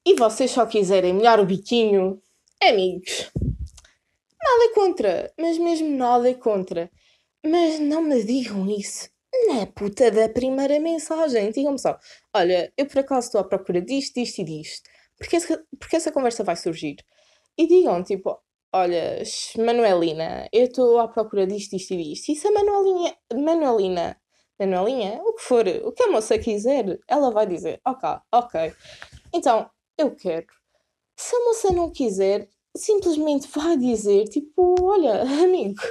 e 0.09 0.15
vocês 0.15 0.51
só 0.51 0.65
quiserem 0.65 1.13
molhar 1.13 1.39
o 1.39 1.45
biquinho, 1.45 2.19
amigos, 2.63 3.31
nada 4.41 4.73
contra, 4.73 5.33
mas 5.37 5.57
mesmo 5.57 5.89
nada 5.95 6.33
contra. 6.33 6.89
Mas 7.45 7.79
não 7.79 8.01
me 8.01 8.23
digam 8.23 8.69
isso 8.69 9.09
na 9.47 9.67
puta 9.67 10.09
da 10.09 10.27
primeira 10.27 10.79
mensagem. 10.79 11.51
Digam-me 11.51 11.79
só: 11.79 11.97
olha, 12.33 12.73
eu 12.75 12.85
por 12.87 12.99
acaso 12.99 13.27
estou 13.27 13.41
à 13.41 13.43
procura 13.43 13.81
disto, 13.81 14.15
disto 14.15 14.39
e 14.39 14.43
disto 14.43 14.89
porque 15.19 15.37
porque 15.77 15.95
essa 15.97 16.11
conversa 16.11 16.43
vai 16.43 16.55
surgir. 16.55 16.95
E 17.57 17.67
digam, 17.67 18.01
tipo, 18.03 18.39
olha, 18.73 19.21
Manuelina, 19.57 20.47
eu 20.53 20.65
estou 20.65 20.99
à 20.99 21.07
procura 21.07 21.45
disto, 21.45 21.75
disto 21.75 21.93
e 21.93 21.97
disto. 21.97 22.31
E 22.31 22.35
se 22.35 22.47
a 22.47 22.51
Manuelinha, 22.51 23.15
Manuelina, 23.33 24.17
Manuelinha, 24.57 25.21
o 25.23 25.33
que 25.35 25.43
for, 25.43 25.67
o 25.67 25.91
que 25.91 26.03
a 26.03 26.11
moça 26.11 26.39
quiser, 26.39 26.99
ela 27.07 27.31
vai 27.31 27.45
dizer, 27.45 27.81
ok, 27.85 28.09
ok. 28.31 28.73
Então, 29.33 29.69
eu 30.01 30.15
quero. 30.15 30.47
Se 31.15 31.35
a 31.35 31.39
moça 31.45 31.71
não 31.73 31.91
quiser, 31.91 32.49
simplesmente 32.75 33.47
vai 33.47 33.77
dizer, 33.77 34.27
tipo, 34.29 34.75
olha, 34.81 35.21
amigo, 35.43 35.81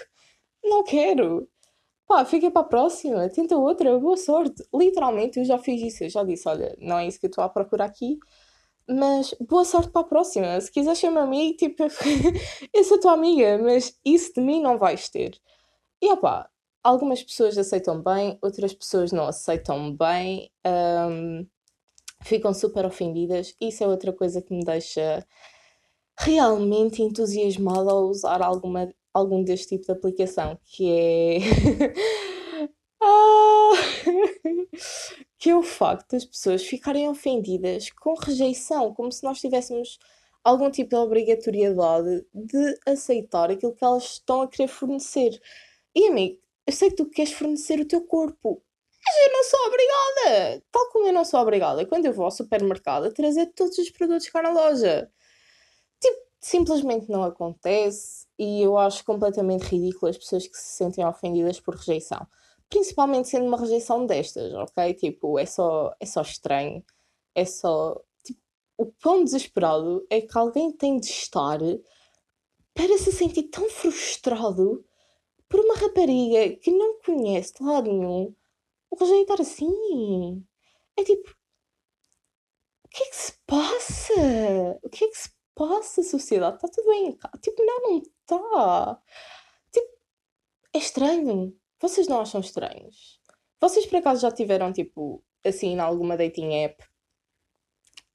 não 0.64 0.82
quero. 0.84 1.48
Pá, 2.06 2.24
fica 2.24 2.50
para 2.50 2.62
a 2.62 2.64
próxima, 2.64 3.28
tenta 3.28 3.56
outra, 3.56 3.98
boa 3.98 4.16
sorte. 4.16 4.64
Literalmente, 4.74 5.38
eu 5.38 5.44
já 5.44 5.58
fiz 5.58 5.82
isso, 5.82 6.04
eu 6.04 6.10
já 6.10 6.24
disse, 6.24 6.48
olha, 6.48 6.74
não 6.80 6.98
é 6.98 7.06
isso 7.06 7.20
que 7.20 7.26
eu 7.26 7.30
estou 7.30 7.44
à 7.44 7.48
procura 7.48 7.84
aqui 7.84 8.18
mas 8.88 9.34
boa 9.46 9.64
sorte 9.64 9.90
para 9.90 10.00
a 10.00 10.04
próxima. 10.04 10.60
Se 10.60 10.70
quiseres 10.72 10.98
ser 10.98 11.10
meu 11.10 11.22
amigo, 11.22 11.56
tipo, 11.56 11.84
eu 12.72 12.84
sou 12.84 12.98
tua 12.98 13.12
amiga, 13.12 13.58
mas 13.58 13.98
isso 14.04 14.32
de 14.34 14.40
mim 14.40 14.62
não 14.62 14.78
vais 14.78 15.08
ter. 15.10 15.38
E 16.00 16.10
opá, 16.10 16.48
algumas 16.82 17.22
pessoas 17.22 17.58
aceitam 17.58 18.02
bem, 18.02 18.38
outras 18.40 18.72
pessoas 18.72 19.12
não 19.12 19.26
aceitam 19.26 19.94
bem, 19.94 20.50
um, 20.66 21.46
ficam 22.22 22.52
super 22.54 22.84
ofendidas. 22.86 23.54
Isso 23.60 23.84
é 23.84 23.86
outra 23.86 24.12
coisa 24.12 24.42
que 24.42 24.54
me 24.54 24.64
deixa 24.64 25.26
realmente 26.18 27.02
entusiasmada 27.02 27.90
ao 27.90 28.08
usar 28.08 28.42
alguma, 28.42 28.92
algum 29.14 29.42
deste 29.44 29.76
tipo 29.76 29.86
de 29.86 29.92
aplicação, 29.92 30.58
que 30.64 30.90
é. 30.90 31.38
ah! 33.02 33.72
que 35.38 35.50
é 35.50 35.56
o 35.56 35.62
facto 35.62 36.12
das 36.12 36.24
pessoas 36.24 36.64
ficarem 36.64 37.08
ofendidas 37.08 37.90
com 37.90 38.14
rejeição, 38.14 38.92
como 38.92 39.12
se 39.12 39.22
nós 39.22 39.40
tivéssemos 39.40 39.98
algum 40.42 40.70
tipo 40.70 40.90
de 40.90 40.96
obrigatoriedade 40.96 42.26
de 42.34 42.74
aceitar 42.86 43.50
aquilo 43.50 43.74
que 43.74 43.84
elas 43.84 44.04
estão 44.04 44.42
a 44.42 44.48
querer 44.48 44.68
fornecer. 44.68 45.40
E 45.94 46.08
amigo, 46.08 46.38
eu 46.66 46.72
sei 46.72 46.90
que 46.90 46.96
tu 46.96 47.06
queres 47.08 47.32
fornecer 47.32 47.80
o 47.80 47.86
teu 47.86 48.02
corpo, 48.02 48.62
mas 49.08 49.26
eu 49.26 49.32
não 49.32 49.44
sou 49.44 49.60
obrigada. 49.66 50.64
Tal 50.70 50.90
como 50.90 51.06
eu 51.06 51.12
não 51.12 51.24
sou 51.24 51.40
obrigada 51.40 51.86
quando 51.86 52.06
eu 52.06 52.12
vou 52.12 52.26
ao 52.26 52.30
supermercado 52.30 53.06
a 53.06 53.12
trazer 53.12 53.46
todos 53.54 53.78
os 53.78 53.90
produtos 53.90 54.28
cá 54.28 54.42
na 54.42 54.50
loja. 54.50 55.10
simplesmente 56.40 57.10
não 57.10 57.24
acontece 57.24 58.26
e 58.38 58.62
eu 58.62 58.78
acho 58.78 59.04
completamente 59.04 59.62
ridículo 59.62 60.08
as 60.08 60.16
pessoas 60.16 60.46
que 60.46 60.56
se 60.56 60.76
sentem 60.76 61.04
ofendidas 61.04 61.60
por 61.60 61.74
rejeição. 61.74 62.26
Principalmente 62.68 63.28
sendo 63.28 63.46
uma 63.46 63.58
rejeição 63.58 64.06
destas, 64.06 64.52
ok? 64.54 64.94
Tipo, 64.94 65.38
é 65.38 65.46
só, 65.46 65.94
é 65.98 66.06
só 66.06 66.22
estranho, 66.22 66.84
é 67.34 67.44
só. 67.44 68.00
Tipo, 68.22 68.40
o 68.76 68.92
quão 69.02 69.24
desesperado 69.24 70.06
é 70.10 70.20
que 70.20 70.38
alguém 70.38 70.70
tem 70.72 70.98
de 70.98 71.06
estar 71.06 71.58
para 72.74 72.98
se 72.98 73.10
sentir 73.12 73.44
tão 73.44 73.68
frustrado 73.70 74.84
por 75.48 75.60
uma 75.60 75.74
rapariga 75.76 76.56
que 76.56 76.70
não 76.70 77.00
conhece 77.00 77.54
de 77.54 77.64
lado 77.64 77.90
nenhum 77.90 78.34
o 78.90 78.96
rejeitar 78.96 79.40
assim. 79.40 80.44
É 80.96 81.04
tipo. 81.04 81.30
O 82.84 82.88
que 82.90 83.02
é 83.02 83.06
que 83.10 83.16
se 83.16 83.32
passa? 83.46 84.12
O 84.82 84.88
que 84.90 85.04
é 85.04 85.08
que 85.08 85.16
se 85.16 85.30
passa, 85.54 86.02
sociedade? 86.02 86.56
Está 86.56 86.68
tudo 86.68 86.88
bem? 86.88 87.18
Tipo, 87.42 87.64
não, 87.64 87.82
não 87.82 87.98
está. 87.98 89.02
Tipo, 89.72 89.88
é 90.74 90.78
estranho. 90.78 91.56
Vocês 91.80 92.08
não 92.08 92.20
acham 92.20 92.40
estranhos? 92.40 93.20
Vocês 93.60 93.86
por 93.86 93.96
acaso 93.96 94.22
já 94.22 94.30
tiveram, 94.30 94.72
tipo, 94.72 95.22
assim, 95.44 95.68
em 95.74 95.80
alguma 95.80 96.16
dating 96.16 96.52
app 96.54 96.84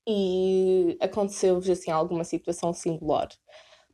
e 0.08 0.98
aconteceu-vos, 1.02 1.70
assim, 1.70 1.92
alguma 1.92 2.24
situação 2.24 2.74
singular? 2.74 3.30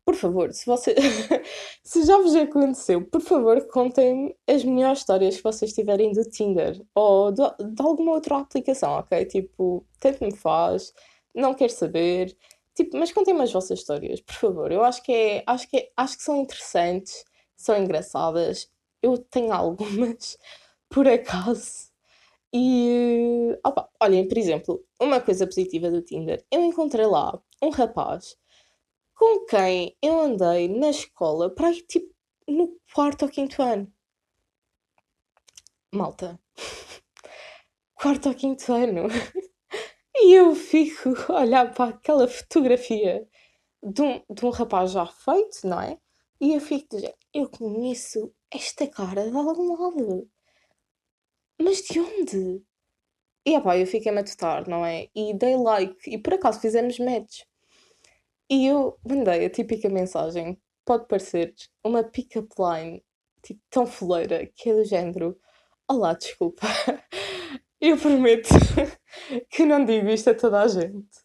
Por 0.05 0.15
favor, 0.15 0.51
se 0.53 0.65
você 0.65 0.95
se 1.83 2.03
já 2.03 2.17
vos 2.17 2.35
aconteceu, 2.35 3.05
por 3.05 3.21
favor, 3.21 3.65
contem-me 3.67 4.35
as 4.47 4.63
melhores 4.63 4.99
histórias 4.99 5.37
que 5.37 5.43
vocês 5.43 5.73
tiverem 5.73 6.11
do 6.11 6.23
Tinder 6.23 6.81
ou 6.95 7.31
de, 7.31 7.41
de 7.41 7.81
alguma 7.81 8.13
outra 8.13 8.37
aplicação, 8.39 8.91
ok? 8.93 9.25
Tipo, 9.25 9.85
tanto 9.99 10.23
me 10.23 10.35
faz, 10.35 10.93
não 11.35 11.53
quero 11.53 11.71
saber. 11.71 12.35
Tipo, 12.75 12.97
mas 12.97 13.11
contem-me 13.11 13.41
as 13.43 13.51
vossas 13.51 13.79
histórias, 13.79 14.21
por 14.21 14.35
favor. 14.35 14.71
Eu 14.71 14.83
acho 14.83 15.03
que 15.03 15.11
é, 15.11 15.43
acho 15.45 15.69
que 15.69 15.77
é, 15.77 15.91
acho 15.97 16.17
que 16.17 16.23
são 16.23 16.37
interessantes, 16.41 17.23
são 17.55 17.77
engraçadas. 17.77 18.69
Eu 19.01 19.17
tenho 19.17 19.51
algumas, 19.53 20.37
por 20.89 21.07
acaso. 21.07 21.89
E 22.53 23.57
opa, 23.65 23.89
olhem, 24.01 24.27
por 24.27 24.37
exemplo, 24.37 24.83
uma 24.99 25.21
coisa 25.21 25.45
positiva 25.45 25.91
do 25.91 26.01
Tinder, 26.01 26.43
eu 26.51 26.61
encontrei 26.61 27.05
lá 27.05 27.39
um 27.61 27.69
rapaz 27.69 28.35
com 29.19 29.45
quem 29.45 29.97
eu 30.01 30.17
andei 30.17 30.69
na 30.69 30.91
escola 30.91 31.53
para 31.53 31.71
ir 31.71 31.81
tipo 31.81 32.15
no 32.47 32.79
quarto 32.93 33.23
ou 33.23 33.29
quinto 33.29 33.61
ano. 33.61 33.93
Malta. 35.93 36.39
quarto 37.93 38.29
ou 38.29 38.35
quinto 38.35 38.71
ano. 38.71 39.07
e 40.15 40.33
eu 40.33 40.55
fico 40.55 41.09
a 41.33 41.41
olhar 41.41 41.73
para 41.73 41.89
aquela 41.89 42.29
fotografia 42.29 43.27
de 43.83 44.01
um, 44.01 44.23
de 44.33 44.45
um 44.45 44.51
rapaz 44.51 44.91
já 44.91 45.05
feito, 45.05 45.67
não 45.67 45.81
é? 45.81 45.99
E 46.39 46.53
eu 46.53 46.61
fico 46.61 46.95
dizer, 46.95 47.13
eu 47.33 47.49
conheço 47.49 48.33
esta 48.49 48.87
cara 48.87 49.29
de 49.29 49.35
algum 49.35 49.75
lado. 49.75 50.31
Mas 51.61 51.81
de 51.81 51.99
onde? 51.99 52.63
E 53.45 53.59
pá, 53.59 53.77
eu 53.77 53.85
fiquei 53.85 54.13
a 54.13 54.15
matutar, 54.15 54.69
não 54.69 54.85
é? 54.85 55.09
E 55.13 55.33
dei 55.33 55.57
like, 55.57 56.09
e 56.09 56.17
por 56.17 56.35
acaso 56.35 56.61
fizemos 56.61 56.97
match. 56.99 57.48
E 58.51 58.65
eu 58.65 58.99
mandei 59.07 59.45
a 59.45 59.49
típica 59.49 59.87
mensagem, 59.89 60.59
pode 60.83 61.07
parecer 61.07 61.53
uma 61.83 62.03
pick-up 62.03 62.49
line, 62.57 63.05
tipo, 63.43 63.61
tão 63.69 63.85
foleira, 63.85 64.49
que 64.55 64.71
é 64.71 64.73
do 64.73 64.83
género: 64.83 65.39
Olá, 65.87 66.15
desculpa, 66.15 66.65
eu 67.79 67.95
prometo 67.95 68.49
que 69.51 69.65
não 69.65 69.85
digo 69.85 70.09
isto 70.09 70.31
a 70.31 70.33
toda 70.33 70.63
a 70.63 70.67
gente, 70.67 71.19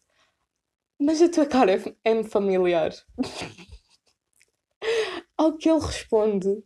mas 0.99 1.19
a 1.19 1.27
tua 1.27 1.47
cara 1.47 1.71
é-me 2.03 2.23
familiar. 2.23 2.91
Ao 5.35 5.57
que 5.57 5.67
ele 5.67 5.79
responde, 5.79 6.63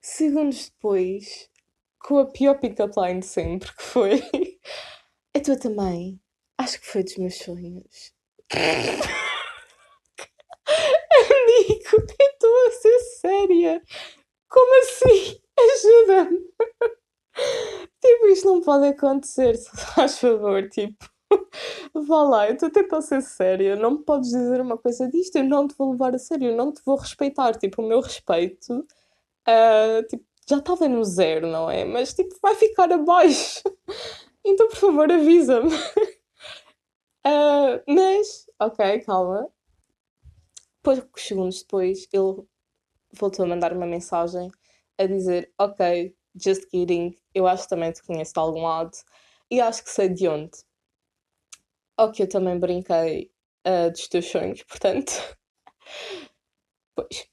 segundos 0.00 0.70
depois, 0.70 1.50
com 1.98 2.16
a 2.16 2.26
pior 2.26 2.58
pick-up 2.58 2.98
line 2.98 3.20
de 3.20 3.26
sempre, 3.26 3.76
que 3.76 3.82
foi: 3.82 4.22
A 5.36 5.40
tua 5.40 5.58
também, 5.58 6.18
acho 6.56 6.80
que 6.80 6.86
foi 6.86 7.04
dos 7.04 7.18
meus 7.18 7.36
sonhos. 7.36 8.14
Estou 12.20 12.70
ser 12.72 12.98
séria. 13.20 13.82
Como 14.48 14.80
assim? 14.82 15.40
Ajuda-me. 15.58 16.40
Tipo, 18.02 18.26
isto 18.26 18.46
não 18.46 18.60
pode 18.60 18.88
acontecer, 18.88 19.56
se 19.56 19.70
faz 19.94 20.18
favor, 20.18 20.68
tipo. 20.68 21.06
Vá 21.94 22.22
lá, 22.24 22.48
eu 22.48 22.54
estou 22.54 22.98
a 22.98 23.00
ser 23.00 23.22
séria. 23.22 23.76
Não 23.76 23.92
me 23.92 24.04
podes 24.04 24.30
dizer 24.30 24.60
uma 24.60 24.76
coisa 24.76 25.08
disto, 25.08 25.36
eu 25.36 25.44
não 25.44 25.66
te 25.66 25.74
vou 25.78 25.92
levar 25.92 26.14
a 26.14 26.18
sério, 26.18 26.50
eu 26.50 26.56
não 26.56 26.72
te 26.72 26.82
vou 26.84 26.96
respeitar. 26.96 27.54
Tipo, 27.56 27.80
o 27.80 27.88
meu 27.88 28.00
respeito 28.00 28.84
uh, 29.48 30.02
tipo, 30.08 30.24
já 30.48 30.58
estava 30.58 30.88
no 30.88 31.04
zero, 31.04 31.46
não 31.46 31.70
é? 31.70 31.84
Mas 31.84 32.12
tipo, 32.14 32.34
vai 32.42 32.54
ficar 32.54 32.92
abaixo. 32.92 33.62
Então, 34.44 34.68
por 34.68 34.76
favor, 34.76 35.10
avisa-me. 35.10 35.72
Uh, 37.24 37.80
mas, 37.86 38.46
ok, 38.60 39.00
calma 39.02 39.48
poucos 40.82 41.22
segundos 41.22 41.62
depois, 41.62 42.08
ele 42.12 42.44
voltou 43.12 43.44
a 43.44 43.48
mandar 43.48 43.72
uma 43.72 43.86
mensagem 43.86 44.50
a 44.98 45.06
dizer: 45.06 45.52
Ok, 45.58 46.14
just 46.34 46.66
kidding, 46.70 47.16
eu 47.34 47.46
acho 47.46 47.64
que 47.64 47.70
também 47.70 47.92
te 47.92 48.02
conheço 48.04 48.34
de 48.34 48.40
algum 48.40 48.62
lado 48.64 48.92
e 49.50 49.60
acho 49.60 49.84
que 49.84 49.90
sei 49.90 50.08
de 50.08 50.28
onde. 50.28 50.52
Ok, 51.96 52.20
eu 52.24 52.28
também 52.28 52.58
brinquei 52.58 53.30
uh, 53.66 53.90
dos 53.90 54.06
teus 54.08 54.26
sonhos, 54.26 54.62
portanto. 54.68 55.12
pois. 56.94 57.26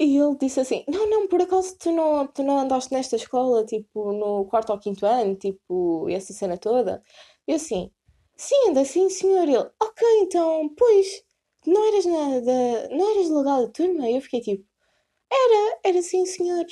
E 0.00 0.16
ele 0.18 0.36
disse 0.38 0.60
assim: 0.60 0.84
Não, 0.88 1.08
não, 1.10 1.28
por 1.28 1.42
acaso 1.42 1.76
tu 1.78 1.92
não, 1.92 2.26
tu 2.28 2.42
não 2.44 2.58
andaste 2.60 2.92
nesta 2.94 3.16
escola, 3.16 3.64
tipo, 3.66 4.12
no 4.12 4.46
quarto 4.46 4.72
ou 4.72 4.78
quinto 4.80 5.06
ano, 5.06 5.36
tipo, 5.36 6.08
essa 6.10 6.32
cena 6.34 6.58
toda? 6.58 7.02
E 7.48 7.54
assim: 7.54 7.90
Sim, 8.36 8.70
andei 8.70 8.84
sim, 8.86 9.10
senhor. 9.10 9.48
Ele: 9.48 9.70
Ok, 9.82 10.02
então, 10.22 10.68
pois 10.76 11.24
não 11.66 11.88
eras 11.88 12.06
na, 12.06 12.40
da, 12.40 12.88
não 12.90 13.10
eras 13.12 13.28
delegado 13.28 13.66
da 13.66 13.72
turma? 13.72 14.08
E 14.08 14.16
eu 14.16 14.20
fiquei 14.22 14.40
tipo, 14.40 14.66
era, 15.32 15.80
era 15.84 16.02
sim, 16.02 16.26
senhor. 16.26 16.66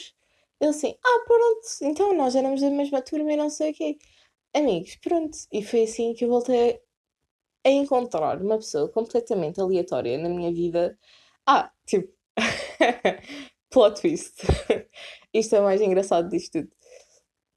Ele 0.61 0.71
assim, 0.71 0.97
ah, 1.05 1.25
pronto, 1.27 1.67
então 1.83 2.15
nós 2.15 2.35
éramos 2.37 2.61
da 2.61 2.71
mesma 2.71 3.03
turma 3.03 3.33
e 3.33 3.37
não 3.37 3.51
sei 3.51 3.73
o 3.73 3.75
quê. 3.75 3.99
Amigos, 4.55 4.97
pronto. 4.97 5.37
E 5.53 5.63
foi 5.65 5.85
assim 5.85 6.15
que 6.15 6.25
eu 6.25 6.29
voltei 6.31 6.81
a 7.65 7.71
encontrar 7.71 8.41
uma 8.43 8.57
pessoa 8.57 8.89
completamente 8.91 9.61
aleatória 9.61 10.19
na 10.19 10.29
minha 10.29 10.53
vida. 10.53 10.99
Ah, 11.47 11.73
tipo, 11.87 12.13
plot 13.71 14.01
twist. 14.01 14.43
Isto 15.35 15.57
é 15.57 15.61
o 15.61 15.65
mais 15.65 15.81
engraçado 15.81 16.29
disto 16.29 16.63
tudo. 16.63 16.73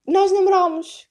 Nós 0.08 0.32
namorámos 0.32 1.08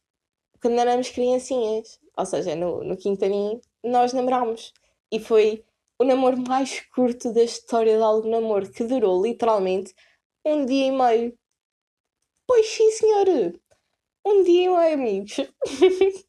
quando 0.61 0.81
éramos 0.81 1.11
criancinhas, 1.11 2.01
ou 2.17 2.27
seja, 2.27 2.57
no, 2.57 2.83
no 2.83 2.97
quinto 2.97 3.25
aninho, 3.25 3.61
nós 3.85 4.13
namorámos. 4.13 4.73
E 5.13 5.21
foi 5.21 5.65
o 5.99 6.05
namoro 6.05 6.37
mais 6.39 6.81
curto 6.95 7.33
da 7.33 7.43
história 7.43 7.97
de 7.97 8.03
algum 8.03 8.31
namoro, 8.31 8.71
que 8.71 8.85
durou 8.85 9.23
literalmente 9.23 9.95
um 10.45 10.65
dia 10.65 10.87
e 10.87 10.91
meio. 10.93 11.39
Pois 12.47 12.67
sim, 12.67 12.91
senhor! 12.91 13.61
Um 14.25 14.43
dia 14.43 14.65
e 14.65 14.69
meio, 14.69 14.95
amigos. 14.95 15.37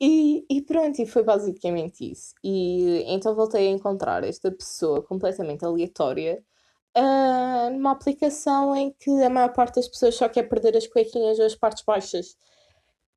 e, 0.00 0.44
e 0.50 0.62
pronto, 0.62 1.00
e 1.00 1.06
foi 1.06 1.22
basicamente 1.22 2.10
isso. 2.10 2.34
E 2.42 3.04
então 3.06 3.34
voltei 3.34 3.68
a 3.68 3.70
encontrar 3.70 4.24
esta 4.24 4.50
pessoa 4.50 5.02
completamente 5.02 5.64
aleatória 5.64 6.42
uh, 6.96 7.70
numa 7.70 7.92
aplicação 7.92 8.74
em 8.74 8.92
que 8.92 9.10
a 9.22 9.30
maior 9.30 9.52
parte 9.52 9.76
das 9.76 9.88
pessoas 9.88 10.14
só 10.14 10.28
quer 10.28 10.44
perder 10.44 10.76
as 10.76 10.86
cuequinhas 10.86 11.38
ou 11.38 11.46
as 11.46 11.54
partes 11.54 11.84
baixas. 11.84 12.36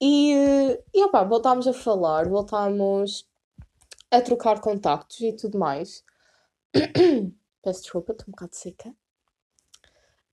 E, 0.02 0.34
e 0.94 1.04
opa, 1.06 1.24
voltámos 1.24 1.68
a 1.68 1.74
falar, 1.74 2.28
voltámos 2.28 3.26
a 4.12 4.22
trocar 4.22 4.62
contactos 4.62 5.20
e 5.22 5.34
tudo 5.34 5.58
mais. 5.58 6.04
Peço 7.62 7.82
desculpa, 7.82 8.12
estou 8.12 8.28
um 8.28 8.32
bocado 8.32 8.56
seca. 8.56 8.90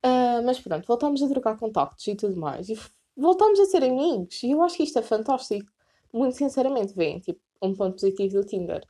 Uh, 0.04 0.42
mas 0.44 0.60
pronto, 0.60 0.86
voltámos 0.86 1.22
a 1.22 1.28
trocar 1.28 1.56
contactos 1.58 2.06
e 2.06 2.14
tudo 2.14 2.36
mais. 2.36 2.68
E 2.68 2.78
voltámos 3.16 3.58
a 3.60 3.66
ser 3.66 3.84
amigos. 3.84 4.42
E 4.42 4.50
eu 4.50 4.62
acho 4.62 4.76
que 4.76 4.82
isto 4.82 4.98
é 4.98 5.02
fantástico. 5.02 5.70
Muito 6.12 6.36
sinceramente, 6.36 6.94
vem 6.94 7.20
tipo 7.20 7.40
um 7.62 7.74
ponto 7.74 7.94
positivo 7.94 8.34
do 8.34 8.44
Tinder 8.44 8.84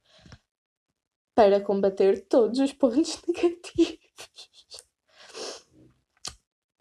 para 1.35 1.61
combater 1.61 2.27
todos 2.27 2.59
os 2.59 2.73
pontos 2.73 3.21
negativos. 3.29 3.99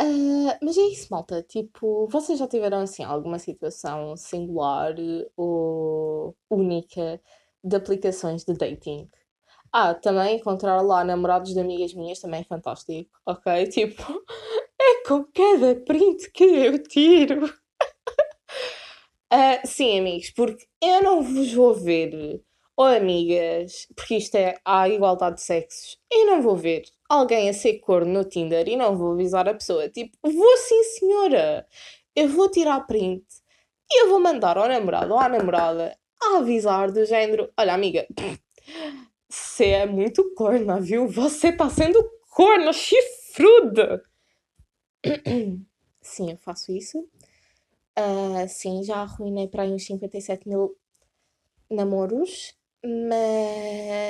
Uh, 0.02 0.58
mas 0.64 0.78
é 0.78 0.82
isso, 0.82 1.08
malta. 1.12 1.44
Tipo, 1.44 2.08
vocês 2.08 2.40
já 2.40 2.48
tiveram 2.48 2.80
assim 2.80 3.04
alguma 3.04 3.38
situação 3.38 4.16
singular 4.18 4.96
ou 5.38 6.36
única 6.50 7.22
de 7.64 7.76
aplicações 7.76 8.44
de 8.44 8.54
dating. 8.54 9.10
Ah, 9.74 9.94
também 9.94 10.36
encontrar 10.38 10.82
lá 10.82 11.04
namorados 11.04 11.54
de 11.54 11.60
amigas 11.60 11.94
minhas 11.94 12.20
também 12.20 12.42
é 12.42 12.44
fantástico, 12.44 13.10
ok? 13.26 13.68
Tipo, 13.72 14.24
é 14.80 15.08
com 15.08 15.26
cada 15.34 15.76
print 15.76 16.30
que 16.32 16.44
eu 16.44 16.84
tiro. 16.84 17.46
uh, 17.46 17.52
sim, 19.66 20.00
amigos, 20.00 20.32
porque 20.32 20.66
eu 20.82 21.04
não 21.04 21.22
vos 21.22 21.54
vou 21.54 21.74
ver 21.74 22.42
oh 22.78 22.84
amigas, 22.84 23.88
porque 23.96 24.16
isto 24.18 24.36
é 24.36 24.56
a 24.66 24.90
igualdade 24.90 25.36
de 25.36 25.42
sexos, 25.42 25.98
eu 26.12 26.26
não 26.26 26.42
vou 26.42 26.56
ver 26.56 26.84
alguém 27.10 27.50
a 27.50 27.54
ser 27.54 27.80
corno 27.80 28.12
no 28.12 28.26
Tinder 28.26 28.68
e 28.68 28.76
não 28.76 28.98
vou 28.98 29.14
avisar 29.14 29.48
a 29.48 29.54
pessoa. 29.54 29.90
Tipo, 29.90 30.18
vou 30.24 30.58
sim, 30.58 30.84
senhora. 30.84 31.68
Eu 32.16 32.30
vou 32.30 32.50
tirar 32.50 32.82
print 32.88 33.24
e 33.92 34.04
eu 34.04 34.10
vou 34.10 34.20
mandar 34.20 34.58
ao 34.58 34.68
namorado 34.68 35.14
ou 35.14 35.20
à 35.20 35.30
namorada 35.30 35.98
a 36.22 36.38
avisar 36.38 36.92
do 36.92 37.06
género: 37.06 37.52
Olha, 37.58 37.74
amiga, 37.74 38.08
você 39.30 39.68
é 39.68 39.86
muito 39.86 40.34
corna, 40.36 40.80
viu? 40.80 41.08
Você 41.08 41.50
está 41.50 41.70
sendo 41.70 42.04
corna, 42.30 42.74
chifruda. 42.74 44.04
Sim, 46.02 46.32
eu 46.32 46.38
faço 46.38 46.72
isso. 46.72 47.08
Uh, 47.98 48.48
sim, 48.48 48.84
já 48.84 48.98
arruinei 48.98 49.48
para 49.48 49.64
aí 49.64 49.72
uns 49.72 49.86
57 49.86 50.48
mil 50.48 50.78
namoros, 51.70 52.56
mas 52.84 54.08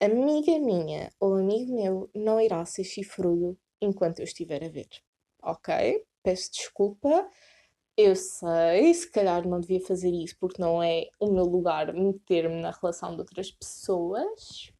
amiga 0.00 0.58
minha 0.58 1.12
ou 1.20 1.34
amigo 1.34 1.74
meu 1.74 2.10
não 2.14 2.40
irá 2.40 2.64
ser 2.64 2.84
chifrudo 2.84 3.58
enquanto 3.80 4.20
eu 4.20 4.24
estiver 4.24 4.64
a 4.64 4.68
ver. 4.68 4.88
Ok? 5.42 6.04
Peço 6.22 6.50
desculpa. 6.52 7.28
Eu 7.96 8.16
sei, 8.16 8.94
se 8.94 9.10
calhar 9.10 9.46
não 9.46 9.60
devia 9.60 9.80
fazer 9.80 10.10
isso 10.10 10.36
porque 10.40 10.60
não 10.60 10.82
é 10.82 11.08
o 11.20 11.30
meu 11.30 11.44
lugar 11.44 11.92
meter-me 11.92 12.60
na 12.60 12.70
relação 12.70 13.14
de 13.14 13.20
outras 13.20 13.50
pessoas. 13.50 14.72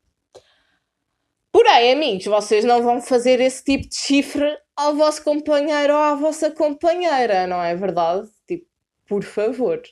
Porém, 1.53 1.93
amigos, 1.93 2.25
vocês 2.25 2.65
não 2.65 2.83
vão 2.83 3.03
fazer 3.03 3.39
esse 3.41 3.63
tipo 3.63 3.87
de 3.87 3.95
chifre 3.97 4.59
ao 4.75 4.95
vosso 4.95 5.23
companheiro 5.23 5.93
ou 5.93 5.99
à 5.99 6.15
vossa 6.15 6.51
companheira, 6.51 7.47
não 7.47 7.63
é 7.63 7.77
verdade? 7.77 8.31
Tipo, 8.47 8.67
por 9.07 9.23
favor, 9.23 9.83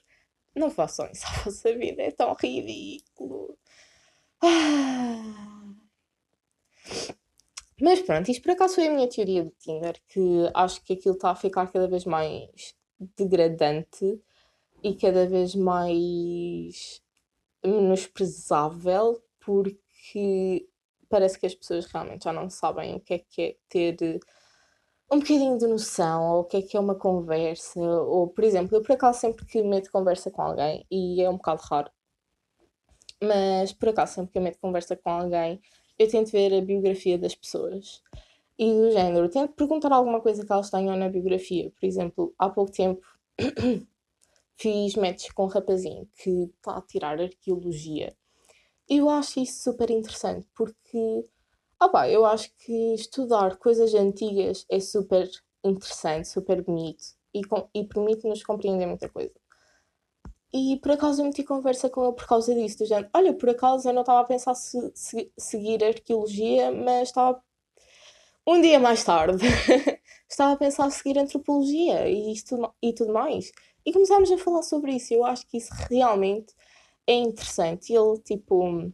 não 0.55 0.71
façam 0.71 1.07
isso 1.13 1.27
à 1.27 1.31
vossa 1.45 1.77
vida, 1.77 2.03
é 2.03 2.11
tão 2.11 2.33
ridículo. 2.33 3.59
Mas 7.83 8.01
pronto, 8.01 8.31
isto 8.31 8.43
por 8.43 8.53
acaso 8.53 8.77
foi 8.77 8.89
a 8.89 8.91
minha 8.91 9.09
teoria 9.09 9.45
do 9.45 9.51
Tinder, 9.59 10.01
que 10.09 10.51
acho 10.55 10.83
que 10.83 10.95
aquilo 10.95 11.15
está 11.15 11.31
a 11.31 11.37
ficar 11.37 11.71
cada 11.71 11.87
vez 11.87 12.07
mais 12.07 12.75
degradante 13.17 14.21
e 14.83 14.95
cada 14.95 15.27
vez 15.27 15.55
mais 15.55 17.03
menosprezável, 17.65 19.23
porque 19.41 20.69
parece 21.09 21.39
que 21.39 21.47
as 21.47 21.55
pessoas 21.55 21.87
realmente 21.87 22.25
já 22.25 22.33
não 22.33 22.49
sabem 22.49 22.95
o 22.95 23.01
que 23.01 23.15
é 23.15 23.19
que 23.19 23.43
é 23.43 23.57
ter 23.69 24.21
um 25.13 25.19
bocadinho 25.19 25.59
de 25.59 25.67
noção, 25.67 26.35
ou 26.35 26.41
o 26.41 26.45
que 26.45 26.59
é 26.59 26.63
que 26.63 26.77
é 26.77 26.81
uma 26.81 26.95
conversa, 26.95 27.81
ou 27.81 28.29
por 28.29 28.45
exemplo, 28.45 28.77
eu 28.77 28.83
por 28.83 28.93
acaso 28.93 29.19
sempre 29.21 29.45
que 29.45 29.63
meto 29.63 29.91
conversa 29.91 30.31
com 30.31 30.41
alguém, 30.43 30.87
e 30.91 31.21
é 31.21 31.29
um 31.29 31.37
bocado 31.37 31.63
raro, 31.63 31.91
mas 33.21 33.73
por 33.73 33.89
acaso 33.89 34.15
sempre 34.15 34.33
que 34.33 34.41
meto 34.41 34.59
conversa 34.61 34.97
com 34.97 35.11
alguém, 35.11 35.61
eu 35.99 36.09
tento 36.09 36.31
ver 36.31 36.55
a 36.55 36.61
biografia 36.63 37.19
das 37.19 37.35
pessoas. 37.35 38.03
E 38.61 38.75
do 38.75 38.91
género, 38.91 39.31
tento 39.31 39.55
perguntar 39.55 39.91
alguma 39.91 40.21
coisa 40.21 40.45
que 40.45 40.53
elas 40.53 40.69
tenham 40.69 40.95
na 40.95 41.09
biografia. 41.09 41.73
Por 41.81 41.87
exemplo, 41.87 42.35
há 42.39 42.51
pouco 42.51 42.71
tempo 42.71 43.01
fiz 44.55 44.95
match 44.97 45.33
com 45.33 45.45
um 45.45 45.49
rapazinho 45.49 46.07
que 46.15 46.53
está 46.59 46.77
a 46.77 46.83
tirar 46.83 47.19
arqueologia. 47.19 48.15
Eu 48.87 49.09
acho 49.09 49.41
isso 49.41 49.63
super 49.63 49.91
interessante 49.91 50.47
porque 50.55 51.25
opa, 51.83 52.07
eu 52.11 52.27
acho 52.27 52.55
que 52.59 52.93
estudar 52.93 53.57
coisas 53.57 53.95
antigas 53.95 54.67
é 54.71 54.79
super 54.79 55.27
interessante, 55.65 56.29
super 56.29 56.63
bonito 56.63 57.03
e, 57.33 57.41
e 57.75 57.85
permite-nos 57.87 58.43
compreender 58.43 58.87
muita 58.87 59.09
coisa. 59.09 59.33
E 60.53 60.77
por 60.83 60.91
acaso 60.91 61.23
eu 61.23 61.27
meti 61.27 61.45
conversa 61.45 61.89
com 61.89 62.05
ele 62.05 62.13
por 62.13 62.27
causa 62.27 62.55
disso, 62.55 62.79
do 62.79 62.85
género, 62.85 63.09
olha, 63.15 63.33
por 63.33 63.49
acaso 63.49 63.89
eu 63.89 63.95
não 63.95 64.03
estava 64.03 64.21
a 64.21 64.25
pensar 64.25 64.55
se, 64.55 64.93
se, 64.95 65.33
seguir 65.39 65.83
arqueologia, 65.83 66.71
mas 66.73 67.09
estava 67.09 67.43
um 68.51 68.61
dia 68.61 68.81
mais 68.81 69.05
tarde 69.05 69.47
estava 70.29 70.55
a 70.55 70.57
pensar 70.57 70.89
em 70.89 70.91
seguir 70.91 71.17
antropologia 71.17 72.09
e, 72.09 72.33
isto, 72.33 72.75
e 72.83 72.93
tudo 72.93 73.13
mais. 73.13 73.53
E 73.87 73.93
começámos 73.93 74.31
a 74.31 74.39
falar 74.39 74.63
sobre 74.63 74.93
isso. 74.93 75.15
Eu 75.15 75.25
acho 75.25 75.47
que 75.47 75.57
isso 75.57 75.73
realmente 75.89 76.53
é 77.07 77.15
interessante. 77.15 77.93
Ele, 77.93 78.19
tipo, 78.19 78.93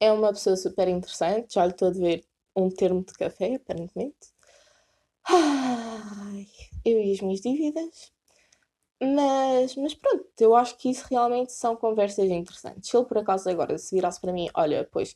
é 0.00 0.10
uma 0.10 0.32
pessoa 0.32 0.56
super 0.56 0.88
interessante. 0.88 1.54
Já 1.54 1.66
lhe 1.66 1.72
estou 1.72 1.88
a 1.88 1.92
ver 1.92 2.24
um 2.56 2.70
termo 2.70 3.04
de 3.04 3.12
café, 3.12 3.56
aparentemente. 3.56 4.32
Ai, 5.24 6.46
eu 6.86 7.00
e 7.00 7.12
as 7.12 7.20
minhas 7.20 7.40
dívidas. 7.40 8.12
Mas, 9.00 9.76
mas 9.76 9.94
pronto, 9.94 10.26
eu 10.40 10.56
acho 10.56 10.76
que 10.78 10.90
isso 10.90 11.06
realmente 11.08 11.52
são 11.52 11.76
conversas 11.76 12.24
interessantes. 12.30 12.88
Se 12.88 12.96
ele 12.96 13.06
por 13.06 13.18
acaso 13.18 13.48
agora 13.48 13.76
se 13.76 13.94
virasse 13.94 14.20
para 14.20 14.32
mim, 14.32 14.48
olha, 14.54 14.88
pois, 14.90 15.14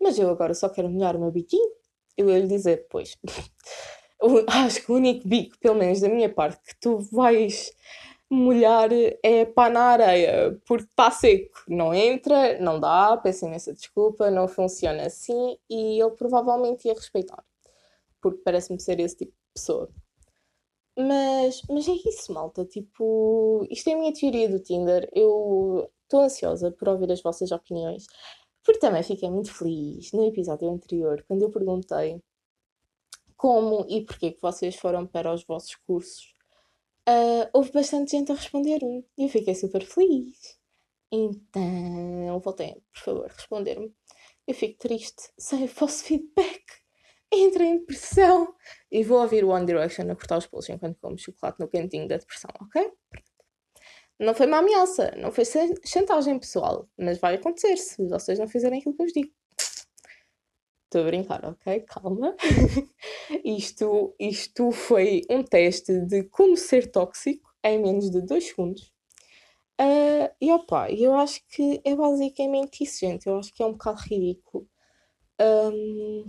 mas 0.00 0.18
eu 0.18 0.28
agora 0.28 0.52
só 0.52 0.68
quero 0.68 0.90
molhar 0.90 1.16
o 1.16 1.20
meu 1.20 1.30
biquinho, 1.30 1.81
eu 2.16 2.28
ia 2.28 2.38
lhe 2.38 2.46
dizer, 2.46 2.86
pois, 2.90 3.16
acho 4.48 4.84
que 4.84 4.92
o 4.92 4.96
único 4.96 5.26
bico, 5.26 5.58
pelo 5.58 5.76
menos 5.76 6.00
da 6.00 6.08
minha 6.08 6.28
parte, 6.28 6.62
que 6.64 6.80
tu 6.80 6.98
vais 7.10 7.72
molhar 8.30 8.88
é 9.22 9.44
pá 9.44 9.68
na 9.68 9.82
areia, 9.82 10.58
porque 10.66 10.84
está 10.84 11.10
seco, 11.10 11.62
não 11.68 11.92
entra, 11.92 12.58
não 12.60 12.80
dá, 12.80 13.16
peço 13.16 13.44
imensa 13.46 13.74
desculpa, 13.74 14.30
não 14.30 14.48
funciona 14.48 15.06
assim 15.06 15.58
e 15.68 16.00
ele 16.00 16.12
provavelmente 16.12 16.88
ia 16.88 16.94
respeitar, 16.94 17.44
porque 18.22 18.40
parece-me 18.42 18.80
ser 18.80 18.98
esse 19.00 19.16
tipo 19.18 19.32
de 19.32 19.52
pessoa. 19.54 19.90
Mas, 20.96 21.62
mas 21.70 21.88
é 21.88 21.92
isso, 21.92 22.32
malta. 22.32 22.64
Tipo, 22.66 23.66
isto 23.70 23.88
é 23.88 23.94
a 23.94 23.96
minha 23.96 24.12
teoria 24.12 24.48
do 24.48 24.60
Tinder. 24.60 25.08
Eu 25.14 25.90
estou 26.02 26.20
ansiosa 26.20 26.70
por 26.70 26.88
ouvir 26.88 27.10
as 27.10 27.22
vossas 27.22 27.50
opiniões, 27.50 28.06
porque 28.64 28.80
também 28.80 29.02
fiquei 29.02 29.30
muito 29.30 29.52
feliz 29.52 30.12
no 30.12 30.24
episódio 30.24 30.68
anterior, 30.70 31.24
quando 31.26 31.42
eu 31.42 31.50
perguntei 31.50 32.20
como 33.36 33.84
e 33.88 34.04
porquê 34.04 34.32
que 34.32 34.40
vocês 34.40 34.76
foram 34.76 35.06
para 35.06 35.32
os 35.32 35.44
vossos 35.44 35.74
cursos. 35.86 36.32
Uh, 37.08 37.50
houve 37.52 37.72
bastante 37.72 38.12
gente 38.12 38.30
a 38.30 38.36
responder-me 38.36 39.04
e 39.18 39.24
eu 39.24 39.28
fiquei 39.28 39.54
super 39.54 39.84
feliz. 39.84 40.56
Então, 41.10 42.40
voltem, 42.40 42.80
por 42.92 43.02
favor, 43.02 43.26
responder-me. 43.26 43.92
Eu 44.46 44.54
fico 44.54 44.78
triste 44.78 45.30
sem 45.36 45.64
o 45.64 45.66
vosso 45.66 46.04
feedback. 46.04 46.62
Entrei 47.34 47.66
em 47.68 47.78
depressão 47.78 48.54
e 48.90 49.02
vou 49.02 49.20
ouvir 49.20 49.44
One 49.44 49.66
Direction 49.66 50.10
a 50.10 50.14
cortar 50.14 50.38
os 50.38 50.46
polos 50.46 50.68
enquanto 50.68 50.98
como 51.00 51.18
chocolate 51.18 51.58
no 51.58 51.68
cantinho 51.68 52.06
da 52.06 52.18
depressão, 52.18 52.50
ok? 52.60 52.92
Não 54.22 54.34
foi 54.34 54.46
uma 54.46 54.58
ameaça, 54.58 55.12
não 55.16 55.32
foi 55.32 55.44
chantagem 55.84 56.38
pessoal, 56.38 56.88
mas 56.96 57.18
vai 57.18 57.34
acontecer 57.34 57.76
se 57.76 58.06
vocês 58.06 58.38
não 58.38 58.46
fizerem 58.46 58.78
aquilo 58.78 58.94
que 58.94 59.02
eu 59.02 59.06
vos 59.06 59.12
digo. 59.12 59.32
Estou 60.84 61.00
a 61.02 61.04
brincar, 61.04 61.44
ok? 61.44 61.80
Calma. 61.80 62.36
isto, 63.44 64.14
isto 64.20 64.70
foi 64.70 65.22
um 65.28 65.42
teste 65.42 66.00
de 66.06 66.24
como 66.24 66.56
ser 66.56 66.90
tóxico 66.92 67.52
em 67.64 67.80
menos 67.82 68.10
de 68.10 68.20
2 68.20 68.44
segundos. 68.44 68.92
Uh, 69.80 70.30
e 70.40 70.52
opa, 70.52 70.90
eu 70.92 71.14
acho 71.14 71.40
que 71.48 71.80
é 71.84 71.96
basicamente 71.96 72.84
isso, 72.84 73.00
gente. 73.00 73.26
Eu 73.26 73.38
acho 73.38 73.52
que 73.52 73.62
é 73.62 73.66
um 73.66 73.72
bocado 73.72 74.02
ridículo 74.02 74.68
um, 75.40 76.26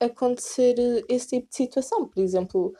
acontecer 0.00 0.74
esse 1.08 1.28
tipo 1.28 1.48
de 1.48 1.54
situação. 1.54 2.08
Por 2.08 2.22
exemplo, 2.22 2.74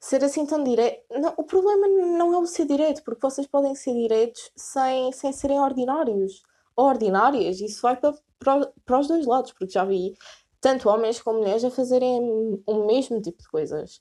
ser 0.00 0.24
assim 0.24 0.46
tão 0.46 0.62
direto. 0.62 1.02
Não, 1.10 1.34
o 1.36 1.44
problema 1.44 1.86
não 1.88 2.32
é 2.34 2.38
o 2.38 2.46
ser 2.46 2.66
direto, 2.66 3.02
porque 3.04 3.20
vocês 3.20 3.46
podem 3.46 3.74
ser 3.74 3.94
diretos 3.94 4.50
sem, 4.56 5.12
sem 5.12 5.32
serem 5.32 5.60
ordinários 5.60 6.42
ou 6.76 6.86
ordinárias. 6.86 7.60
Isso 7.60 7.82
vai 7.82 7.96
para 7.96 8.14
para, 8.38 8.72
para 8.84 9.00
os 9.00 9.08
dois 9.08 9.26
lados, 9.26 9.52
porque 9.52 9.72
já 9.72 9.84
vi 9.84 10.14
tanto 10.60 10.88
homens 10.88 11.20
como 11.20 11.38
mulheres 11.38 11.64
a 11.64 11.70
fazerem 11.70 12.62
o 12.66 12.86
mesmo 12.86 13.20
tipo 13.20 13.42
de 13.42 13.48
coisas. 13.48 14.00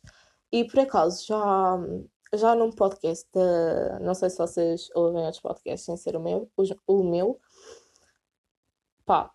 E 0.52 0.64
por 0.66 0.80
acaso, 0.80 1.26
já, 1.26 1.78
já 2.34 2.56
num 2.56 2.72
podcast, 2.72 3.28
de, 3.34 4.04
não 4.04 4.14
sei 4.14 4.30
se 4.30 4.38
vocês 4.38 4.90
ouvem 4.96 5.24
outros 5.24 5.42
podcasts 5.42 5.86
sem 5.86 5.98
ser 5.98 6.16
o 6.16 6.22
meu, 6.22 6.50
o, 6.56 6.64
o 6.88 7.04
meu, 7.04 7.40
pá, 9.06 9.32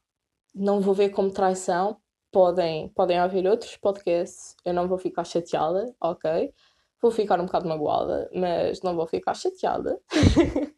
não 0.54 0.80
vou 0.80 0.94
ver 0.94 1.10
como 1.10 1.30
traição. 1.30 2.00
Podem, 2.32 2.88
podem 2.88 3.22
ouvir 3.22 3.46
outros 3.46 3.76
podcasts, 3.76 4.56
eu 4.64 4.72
não 4.72 4.88
vou 4.88 4.98
ficar 4.98 5.24
chateada, 5.24 5.94
ok? 6.00 6.52
Vou 7.00 7.10
ficar 7.10 7.38
um 7.38 7.44
bocado 7.44 7.68
magoada, 7.68 8.30
mas 8.34 8.80
não 8.80 8.96
vou 8.96 9.06
ficar 9.06 9.34
chateada. 9.34 10.00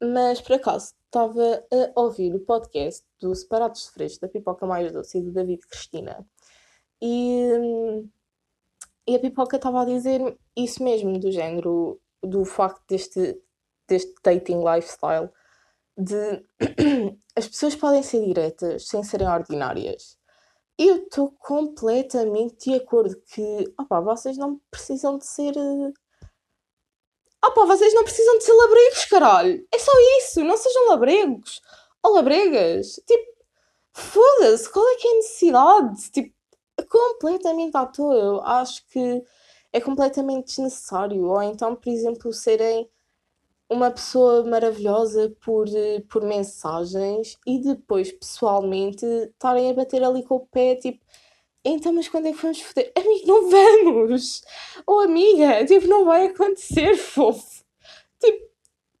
mas 0.00 0.40
por 0.42 0.56
acaso, 0.56 0.92
estava 1.06 1.64
a 1.96 2.00
ouvir 2.00 2.34
o 2.34 2.40
podcast 2.40 3.04
do 3.18 3.34
Separados 3.34 3.84
de 3.84 3.90
Freixo, 3.92 4.20
da 4.20 4.28
Pipoca 4.28 4.66
Mais 4.66 4.92
Doce 4.92 5.18
e 5.18 5.22
do 5.22 5.32
David 5.32 5.66
Cristina. 5.66 6.26
E, 7.00 7.48
e 9.06 9.16
a 9.16 9.18
Pipoca 9.18 9.56
estava 9.56 9.82
a 9.82 9.86
dizer 9.86 10.20
isso 10.54 10.82
mesmo, 10.84 11.18
do 11.18 11.32
género, 11.32 11.98
do 12.22 12.44
facto 12.44 12.82
deste, 12.86 13.40
deste 13.88 14.12
dating 14.22 14.62
lifestyle, 14.62 15.30
de 15.96 16.44
as 17.34 17.48
pessoas 17.48 17.74
podem 17.74 18.02
ser 18.02 18.24
diretas 18.24 18.86
sem 18.86 19.02
serem 19.02 19.28
ordinárias. 19.28 20.19
Eu 20.82 20.96
estou 21.04 21.30
completamente 21.32 22.70
de 22.70 22.74
acordo 22.74 23.14
que 23.26 23.70
opa, 23.78 24.00
vocês 24.00 24.38
não 24.38 24.58
precisam 24.70 25.18
de 25.18 25.26
ser 25.26 25.52
Ah 27.42 27.50
pá, 27.50 27.66
vocês 27.66 27.92
não 27.92 28.02
precisam 28.02 28.38
de 28.38 28.44
ser 28.44 28.54
labregos, 28.54 29.04
caralho. 29.04 29.68
É 29.70 29.78
só 29.78 29.92
isso, 30.18 30.42
não 30.42 30.56
sejam 30.56 30.88
labregos. 30.88 31.60
Ou 32.02 32.14
labregas. 32.14 32.94
Tipo, 33.06 33.30
foda-se, 33.92 34.72
qual 34.72 34.88
é 34.88 34.96
que 34.96 35.06
é 35.06 35.10
a 35.10 35.14
necessidade? 35.16 36.10
Tipo, 36.12 36.34
completamente 36.88 37.76
à 37.76 37.84
toa. 37.84 38.14
Eu 38.14 38.40
acho 38.40 38.82
que 38.88 39.22
é 39.74 39.82
completamente 39.82 40.46
desnecessário. 40.46 41.26
Ou 41.26 41.42
então, 41.42 41.76
por 41.76 41.90
exemplo, 41.90 42.32
serem 42.32 42.88
uma 43.70 43.90
pessoa 43.90 44.44
maravilhosa 44.44 45.34
por, 45.40 45.66
por 46.08 46.22
mensagens 46.22 47.38
e 47.46 47.60
depois 47.60 48.10
pessoalmente 48.10 49.06
estarem 49.06 49.70
a 49.70 49.74
bater 49.74 50.02
ali 50.02 50.24
com 50.24 50.36
o 50.36 50.46
pé, 50.46 50.74
tipo, 50.74 51.04
então, 51.64 51.92
mas 51.92 52.08
quando 52.08 52.26
é 52.26 52.32
que 52.32 52.42
vamos 52.42 52.60
foder? 52.62 52.90
Amigo, 52.96 53.26
não 53.26 53.50
vamos! 53.50 54.42
Ou 54.86 55.00
amiga, 55.00 55.64
tipo, 55.66 55.86
não 55.86 56.04
vai 56.06 56.26
acontecer, 56.26 56.96
fofo. 56.98 57.62
Tipo, 58.18 58.48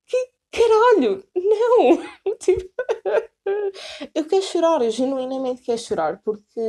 que 0.06 0.30
caralho! 0.52 1.24
Não! 1.34 2.10
Tipo, 2.38 2.70
eu 4.14 4.24
quero 4.26 4.42
chorar, 4.42 4.82
eu 4.82 4.90
genuinamente 4.90 5.62
quero 5.62 5.78
chorar, 5.78 6.22
porque 6.22 6.60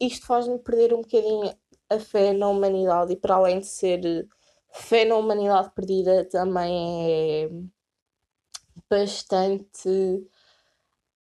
isto 0.00 0.26
faz-me 0.26 0.58
perder 0.58 0.94
um 0.94 1.02
bocadinho 1.02 1.54
a 1.88 1.98
fé 1.98 2.32
na 2.32 2.48
humanidade 2.48 3.12
e 3.12 3.16
para 3.16 3.34
além 3.34 3.60
de 3.60 3.66
ser 3.66 4.26
fé 4.72 5.04
na 5.04 5.16
humanidade 5.16 5.70
perdida 5.74 6.24
também 6.24 7.10
é 7.10 7.50
bastante 8.88 10.28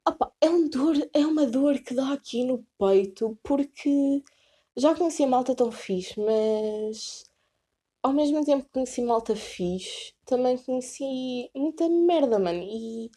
Opa, 0.08 0.32
é 0.40 0.48
um 0.48 0.68
dor, 0.70 0.96
é 1.12 1.26
uma 1.26 1.46
dor 1.46 1.78
que 1.80 1.92
dá 1.94 2.14
aqui 2.14 2.42
no 2.42 2.64
peito 2.78 3.38
porque 3.42 4.22
já 4.74 4.94
conheci 4.94 5.22
a 5.22 5.26
malta 5.26 5.54
tão 5.54 5.70
fixe, 5.70 6.18
mas 6.18 7.24
ao 8.02 8.12
mesmo 8.14 8.42
tempo 8.42 8.64
que 8.64 8.72
conheci 8.72 9.02
malta 9.02 9.37
fixe, 9.37 10.14
também 10.24 10.56
conheci 10.56 11.50
muita 11.54 11.88
merda, 11.90 12.38
mano. 12.38 12.62
E 12.62 13.11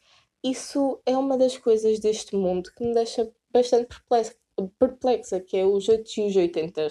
isso 0.44 1.02
é 1.06 1.18
uma 1.18 1.38
das 1.38 1.58
coisas 1.58 2.00
deste 2.00 2.36
mundo 2.36 2.72
que 2.76 2.84
me 2.84 2.94
deixa 2.94 3.32
bastante 3.54 3.88
perplexa, 3.88 4.36
perplexa 4.78 5.40
que 5.40 5.56
é 5.58 5.66
os 5.66 5.88
8 5.88 6.12
e 6.18 6.28
os 6.28 6.36
80. 6.36 6.88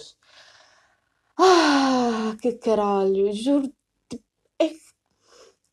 Ah, 1.42 2.36
que 2.40 2.52
caralho, 2.52 3.32
juro. 3.32 3.72
Tipo, 4.08 4.24
é 4.60 4.70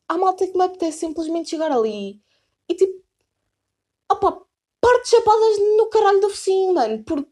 há 0.08 0.16
malta 0.18 0.46
que 0.46 0.56
me 0.56 0.64
apetece 0.64 1.00
simplesmente 1.00 1.50
chegar 1.50 1.70
ali 1.72 2.22
e 2.68 2.74
tipo 2.74 3.02
Opa, 4.10 4.42
parte 4.80 5.08
chapadas 5.10 5.58
no 5.76 5.88
caralho 5.90 6.20
do 6.20 6.30
focinho, 6.30 6.74
mano, 6.74 7.04
porque 7.04 7.30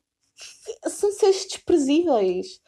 são 0.89 1.11
seres 1.13 1.47
desprezíveis. 1.47 2.61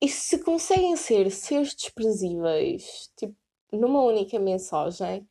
E 0.00 0.08
se 0.08 0.38
conseguem 0.42 0.96
ser 0.96 1.30
seres 1.30 1.74
desprezíveis, 1.74 3.10
tipo, 3.16 3.36
numa 3.72 4.02
única 4.04 4.38
mensagem, 4.38 5.28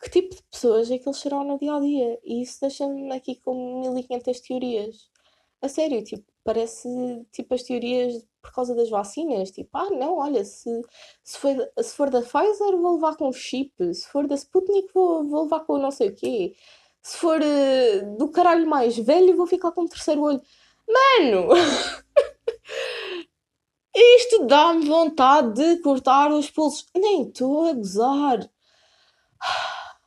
que 0.00 0.10
tipo 0.10 0.34
de 0.36 0.42
pessoas 0.44 0.90
é 0.90 0.98
que 0.98 1.08
eles 1.08 1.18
serão 1.18 1.44
no 1.44 1.58
dia 1.58 1.74
a 1.74 1.80
dia? 1.80 2.20
E 2.24 2.42
isso 2.42 2.60
deixa-me 2.60 3.12
aqui 3.14 3.36
com 3.36 3.80
1500 3.82 4.40
teorias. 4.40 5.10
A 5.62 5.68
sério, 5.68 6.02
tipo, 6.04 6.24
parece 6.44 6.88
tipo 7.32 7.54
as 7.54 7.62
teorias 7.62 8.26
por 8.42 8.52
causa 8.52 8.74
das 8.74 8.90
vacinas. 8.90 9.50
Tipo, 9.50 9.70
ah, 9.76 9.90
não, 9.90 10.18
olha, 10.18 10.44
se, 10.44 10.70
se, 11.24 11.38
for, 11.38 11.54
se 11.80 11.94
for 11.94 12.10
da 12.10 12.22
Pfizer 12.22 12.76
vou 12.76 12.94
levar 12.94 13.16
com 13.16 13.32
chip, 13.32 13.72
se 13.94 14.08
for 14.08 14.26
da 14.26 14.36
Sputnik 14.36 14.92
vou, 14.94 15.26
vou 15.26 15.44
levar 15.44 15.60
com 15.60 15.78
não 15.78 15.90
sei 15.90 16.08
o 16.08 16.14
quê 16.14 16.54
se 17.06 17.18
for 17.18 17.40
uh, 17.40 18.16
do 18.16 18.28
caralho 18.28 18.68
mais 18.68 18.96
velho, 18.96 19.36
vou 19.36 19.46
ficar 19.46 19.70
com 19.70 19.82
o 19.82 19.88
terceiro 19.88 20.22
olho. 20.22 20.42
Mano! 20.88 21.50
Isto 23.94 24.44
dá-me 24.44 24.88
vontade 24.88 25.54
de 25.54 25.80
cortar 25.82 26.32
os 26.32 26.50
pulsos. 26.50 26.84
Nem 26.96 27.28
estou 27.28 27.68
a 27.68 27.74
gozar. 27.74 28.50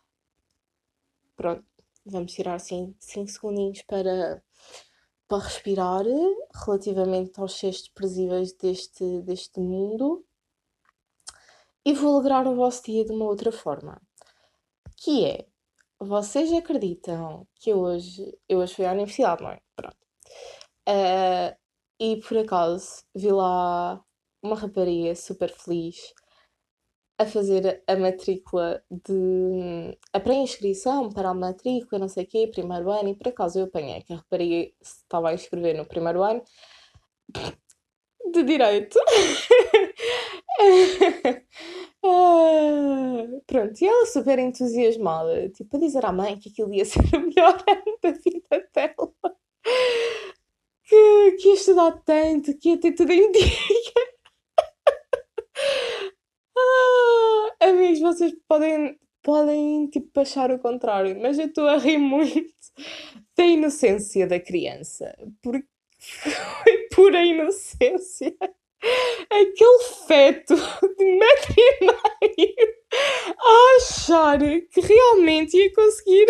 Pronto, 1.38 1.64
vamos 2.06 2.34
tirar 2.34 2.56
assim 2.56 2.94
5 3.00 3.30
segundinhos 3.30 3.82
para, 3.84 4.44
para 5.30 5.44
respirar 5.44 6.04
relativamente 6.65 7.39
aos 7.39 7.54
seres 7.54 7.84
desprezíveis 7.84 8.52
deste, 8.54 9.22
deste 9.22 9.60
mundo. 9.60 10.26
E 11.86 11.94
vou 11.94 12.15
alegrar 12.15 12.48
o 12.48 12.56
vosso 12.56 12.84
dia 12.84 13.06
de 13.06 13.12
uma 13.12 13.26
outra 13.26 13.52
forma. 13.52 14.02
Que 14.98 15.26
é, 15.26 15.48
vocês 16.00 16.52
acreditam 16.52 17.48
que 17.56 17.74
hoje, 17.74 18.38
eu 18.50 18.58
hoje 18.60 18.74
fui 18.74 18.86
à 18.86 18.92
universidade, 18.92 19.44
não 19.44 19.52
é? 19.52 19.62
Pronto. 19.76 19.98
Uh, 20.89 21.56
e 22.00 22.20
por 22.22 22.38
acaso 22.39 23.04
vi 23.13 23.32
lá 23.32 24.04
uma 24.42 24.56
rapariga 24.56 25.15
super 25.15 25.52
feliz 25.52 26.12
a 27.19 27.25
fazer 27.25 27.84
a 27.86 27.97
matrícula 27.97 28.82
de. 28.89 29.97
a 30.13 30.19
pré-inscrição 30.21 31.10
para 31.12 31.29
a 31.29 31.34
matrícula, 31.34 31.99
não 31.99 32.08
sei 32.08 32.23
o 32.23 32.27
quê, 32.27 32.47
primeiro 32.47 32.89
ano, 32.89 33.10
e 33.10 33.15
por 33.15 33.27
acaso 33.27 33.60
eu 33.60 33.65
apanhei 33.65 34.01
que 34.01 34.13
a 34.13 34.15
rapariga 34.15 34.71
estava 34.82 35.29
a 35.29 35.34
inscrever 35.34 35.75
no 35.75 35.86
primeiro 35.86 36.23
ano 36.23 36.41
de 38.32 38.43
Direito. 38.43 38.97
Pronto, 43.47 43.82
e 43.82 43.86
ela 43.86 44.05
super 44.05 44.39
entusiasmada, 44.39 45.49
tipo, 45.49 45.75
a 45.75 45.79
dizer 45.79 46.05
à 46.05 46.13
mãe 46.13 46.39
que 46.39 46.49
aquilo 46.49 46.73
ia 46.73 46.86
ser 46.86 47.01
o 47.13 47.19
melhor 47.19 47.62
ano 47.67 47.97
da 48.01 48.12
vida 48.12 48.69
dela. 48.73 49.13
Que, 50.84 51.32
que 51.39 51.49
ia 51.49 51.53
estudar 51.53 51.91
tanto, 52.05 52.58
que 52.58 52.69
ia 52.69 52.77
ter 52.79 52.93
tudo 52.93 53.12
em 53.12 53.29
dia. 53.32 53.43
Ah, 56.58 57.67
amigos, 57.69 57.99
vocês 58.13 58.34
podem, 58.48 58.98
podem 59.22 59.88
tipo, 59.88 60.19
achar 60.19 60.52
o 60.52 60.60
contrário, 60.60 61.19
mas 61.19 61.38
eu 61.39 61.45
estou 61.45 61.67
a 61.67 61.78
rir 61.78 61.98
muito 61.98 62.52
da 63.38 63.45
inocência 63.45 64.28
da 64.28 64.39
criança, 64.39 65.15
porque 65.41 65.67
foi 66.63 66.88
pura 66.93 67.24
inocência 67.24 68.36
aquele 69.30 69.84
feto 70.08 70.56
de 70.98 71.06
metro 71.06 71.54
e 71.58 71.80
meio 71.82 72.80
a 73.38 73.78
achar 73.78 74.39
que 74.39 74.82
realmente 74.82 75.58
ia 75.58 75.74
conseguir. 75.74 76.26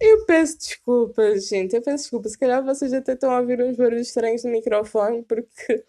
Eu 0.00 0.24
peço 0.26 0.58
desculpas, 0.58 1.48
gente. 1.48 1.74
Eu 1.74 1.82
peço 1.82 2.04
desculpas. 2.04 2.32
Se 2.32 2.38
calhar 2.38 2.64
vocês 2.64 2.92
até 2.92 3.12
estão 3.12 3.30
a 3.30 3.40
ouvir 3.40 3.60
uns 3.60 3.76
barulhos 3.76 4.08
estranhos 4.08 4.44
no 4.44 4.50
microfone 4.50 5.22
porque 5.24 5.84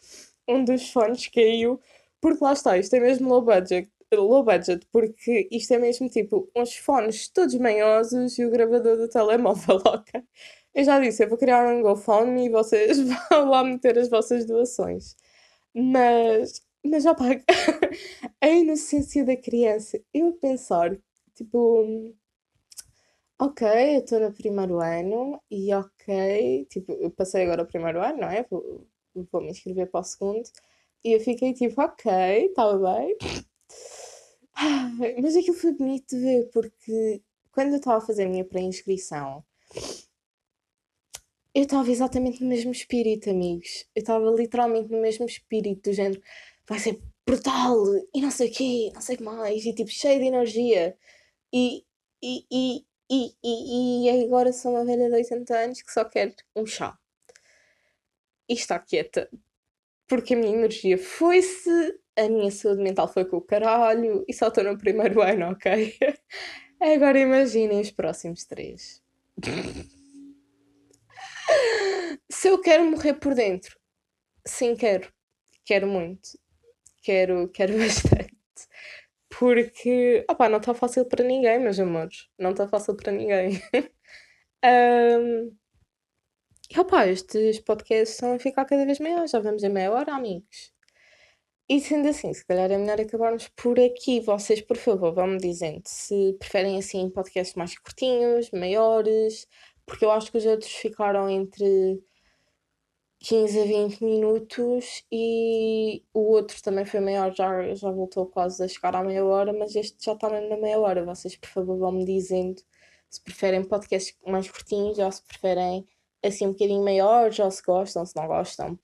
um 0.50 0.64
dos 0.66 0.90
fones 0.92 1.28
caiu. 1.28 1.80
Porque 2.22 2.44
lá 2.44 2.54
está, 2.54 2.78
isto 2.78 2.96
é 2.96 3.00
mesmo 3.00 3.30
low 3.30 3.42
budget. 3.42 3.90
Low 4.14 4.44
budget, 4.44 4.88
porque 4.92 5.48
isto 5.52 5.74
é 5.74 5.80
mesmo 5.80 6.10
tipo 6.10 6.50
uns 6.56 6.76
fones 6.78 7.30
todos 7.30 7.56
manhosos 7.56 8.38
e 8.40 8.46
o 8.46 8.50
gravador 8.52 8.98
do 8.98 9.08
telemóvel, 9.08 9.78
ok? 9.86 10.24
Eu 10.74 10.84
já 10.84 11.00
disse, 11.00 11.24
eu 11.24 11.30
vou 11.30 11.38
criar 11.38 11.68
um 11.68 11.82
GoFundMe 11.82 12.46
e 12.46 12.50
vocês 12.50 13.00
vão 13.30 13.50
lá 13.50 13.64
meter 13.64 13.98
as 14.00 14.10
vossas 14.10 14.46
doações. 14.46 15.16
Mas, 15.74 16.62
mas 16.86 17.04
paga. 17.06 17.44
a 18.42 18.48
inocência 18.50 19.24
da 19.26 19.38
criança. 19.38 20.00
Eu 20.14 20.34
pensar, 20.34 20.98
tipo, 21.36 22.14
ok, 23.40 23.64
eu 23.96 24.00
estou 24.02 24.20
no 24.20 24.34
primeiro 24.34 24.80
ano 24.80 25.42
e 25.50 25.74
ok, 25.74 26.66
tipo, 26.70 26.92
eu 26.94 27.12
passei 27.12 27.44
agora 27.44 27.64
o 27.64 27.68
primeiro 27.68 28.02
ano, 28.02 28.20
não 28.22 28.30
é? 28.30 28.46
Vou 29.14 29.42
me 29.42 29.52
inscrever 29.52 29.90
para 29.90 30.02
o 30.02 30.04
segundo. 30.04 30.50
E 31.04 31.14
eu 31.14 31.20
fiquei 31.20 31.54
tipo, 31.54 31.82
ok, 31.82 32.12
estava 32.48 32.78
bem. 32.78 33.18
Mas 35.22 35.36
aquilo 35.36 35.56
foi 35.56 35.74
bonito 35.74 36.16
de 36.16 36.22
ver, 36.22 36.50
porque 36.52 37.22
quando 37.52 37.72
eu 37.72 37.78
estava 37.78 37.98
a 37.98 38.06
fazer 38.06 38.26
a 38.26 38.30
minha 38.30 38.44
pré-inscrição, 38.46 39.44
eu 41.54 41.64
estava 41.64 41.90
exatamente 41.90 42.42
no 42.42 42.50
mesmo 42.50 42.72
espírito, 42.72 43.30
amigos. 43.30 43.86
Eu 43.96 44.02
estava 44.02 44.30
literalmente 44.32 44.92
no 44.92 45.02
mesmo 45.02 45.26
espírito, 45.26 45.90
do 45.90 45.94
género, 45.94 46.22
vai 46.68 46.80
ser 46.80 47.02
brutal 47.26 47.76
e 48.14 48.22
não 48.22 48.32
sei 48.32 48.50
o 48.50 48.54
quê, 48.54 48.92
não 48.94 49.02
sei 49.02 49.18
mais, 49.20 49.66
e 49.66 49.74
tipo, 49.74 49.90
cheio 49.90 50.20
de 50.20 50.26
energia. 50.28 50.98
E, 51.54 51.86
e, 52.24 52.46
e, 52.52 52.86
e, 53.10 53.36
e, 53.44 54.06
e 54.06 54.24
agora 54.26 54.54
sou 54.54 54.72
uma 54.72 54.86
velha 54.86 55.10
de 55.10 55.16
80 55.16 55.58
anos 55.58 55.82
que 55.82 55.92
só 55.92 56.06
quer 56.06 56.36
um 56.56 56.66
chá. 56.66 56.98
E 58.50 58.54
está 58.54 58.80
quieta. 58.80 59.30
Porque 60.08 60.34
a 60.34 60.38
minha 60.38 60.56
energia 60.56 60.98
foi-se, 60.98 61.70
a 62.18 62.28
minha 62.28 62.52
saúde 62.52 62.82
mental 62.82 63.08
foi 63.08 63.26
com 63.26 63.38
o 63.38 63.42
caralho, 63.42 64.26
e 64.28 64.34
só 64.34 64.48
estou 64.48 64.64
no 64.64 64.78
primeiro 64.78 65.22
ano, 65.24 65.52
ok? 65.52 65.96
Agora 66.82 67.20
imaginem 67.20 67.80
os 67.80 67.92
próximos 67.92 68.46
três. 68.46 69.04
Se 72.30 72.48
eu 72.48 72.60
quero 72.62 72.90
morrer 72.90 73.16
por 73.16 73.36
dentro, 73.36 73.78
sim, 74.46 74.76
quero. 74.76 75.12
Quero 75.66 75.88
muito. 75.88 76.30
Quero, 77.04 77.50
quero 77.50 77.78
bastante. 77.78 78.34
Porque, 79.30 80.26
opá, 80.30 80.50
não 80.50 80.58
está 80.58 80.74
fácil 80.74 81.06
para 81.06 81.24
ninguém, 81.24 81.60
meus 81.60 81.80
amores. 81.80 82.28
Não 82.38 82.52
está 82.52 82.68
fácil 82.68 82.96
para 82.96 83.12
ninguém. 83.12 83.62
um, 84.66 85.56
e 86.72 86.80
opá, 86.80 87.08
estes 87.08 87.60
podcasts 87.60 88.16
estão 88.16 88.34
a 88.34 88.40
ficar 88.40 88.66
cada 88.66 88.86
vez 88.86 89.00
maiores. 89.00 89.32
Já 89.32 89.40
vamos 89.40 89.64
em 89.64 89.70
meia 89.70 89.92
hora, 89.92 90.14
amigos. 90.14 90.72
E 91.68 91.80
sendo 91.80 92.08
assim, 92.10 92.34
se 92.34 92.46
calhar 92.46 92.72
é 92.72 92.78
melhor 92.78 93.00
acabarmos 93.00 93.48
por 93.50 93.80
aqui. 93.80 94.20
Vocês, 94.22 94.62
por 94.62 94.78
favor, 94.78 95.14
vão-me 95.14 95.38
dizendo 95.38 95.84
se 95.86 96.36
preferem 96.40 96.78
assim 96.78 97.10
podcasts 97.10 97.56
mais 97.56 97.78
curtinhos, 97.78 98.50
maiores, 98.52 99.48
porque 99.86 100.06
eu 100.06 100.12
acho 100.12 100.32
que 100.32 100.38
os 100.38 100.46
outros 100.46 100.72
ficaram 100.72 101.30
entre 101.30 102.04
15 103.20 103.60
a 103.60 103.66
20 103.66 104.04
minutos 104.04 105.04
e 105.12 106.04
o 106.14 106.22
outro 106.32 106.62
também 106.64 106.86
foi 106.86 107.00
maior, 107.02 107.36
já, 107.36 107.74
já 107.76 107.92
voltou 107.92 108.26
quase 108.28 108.64
a 108.64 108.68
chegar 108.68 108.96
à 108.96 109.04
meia 109.04 109.26
hora, 109.26 109.54
mas 109.54 109.76
este 109.76 110.04
já 110.06 110.14
está 110.14 110.30
na 110.30 110.58
meia 110.58 110.80
hora. 110.80 111.06
Vocês, 111.06 111.36
por 111.36 111.50
favor, 111.50 111.78
vão-me 111.78 112.06
dizendo 112.06 112.62
se 113.10 113.22
preferem 113.22 113.64
podcasts 113.64 114.18
mais 114.26 114.50
curtinhos 114.50 114.98
ou 115.00 115.12
se 115.12 115.24
preferem 115.24 115.86
assim 116.24 116.48
um 116.48 116.52
bocadinho 116.52 116.84
maiores 116.84 117.40
ou 117.40 117.50
se 117.52 117.62
gostam, 117.64 118.06
se 118.06 118.16
não 118.16 118.28
gostam. 118.28 118.80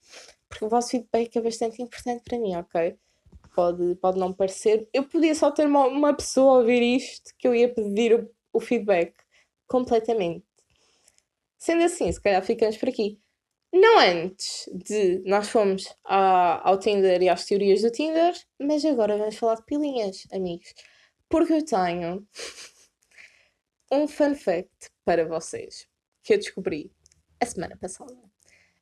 Porque 0.48 0.64
o 0.64 0.68
vosso 0.68 0.90
feedback 0.90 1.36
é 1.36 1.40
bastante 1.40 1.82
importante 1.82 2.22
para 2.24 2.38
mim, 2.38 2.54
ok? 2.56 2.96
Pode, 3.54 3.94
pode 3.96 4.18
não 4.18 4.32
parecer. 4.32 4.88
Eu 4.92 5.04
podia 5.04 5.34
só 5.34 5.50
ter 5.50 5.66
uma, 5.66 5.86
uma 5.86 6.14
pessoa 6.14 6.56
a 6.56 6.58
ouvir 6.60 6.82
isto 6.82 7.32
que 7.38 7.48
eu 7.48 7.54
ia 7.54 7.72
pedir 7.72 8.14
o, 8.14 8.30
o 8.52 8.60
feedback 8.60 9.14
completamente. 9.66 10.44
Sendo 11.58 11.84
assim, 11.84 12.10
se 12.12 12.20
calhar 12.20 12.42
ficamos 12.44 12.76
por 12.76 12.88
aqui. 12.88 13.18
Não 13.72 13.98
antes 13.98 14.68
de 14.72 15.22
nós 15.26 15.48
fomos 15.48 15.94
a, 16.04 16.66
ao 16.68 16.78
Tinder 16.78 17.22
e 17.22 17.28
às 17.28 17.44
teorias 17.44 17.82
do 17.82 17.90
Tinder, 17.90 18.34
mas 18.58 18.84
agora 18.84 19.18
vamos 19.18 19.36
falar 19.36 19.56
de 19.56 19.64
pilinhas, 19.64 20.26
amigos. 20.32 20.72
Porque 21.28 21.52
eu 21.52 21.64
tenho 21.64 22.26
um 23.90 24.06
fun 24.06 24.34
fact 24.34 24.90
para 25.04 25.26
vocês 25.26 25.88
que 26.22 26.34
eu 26.34 26.38
descobri 26.38 26.92
semana 27.46 27.76
passada. 27.76 28.14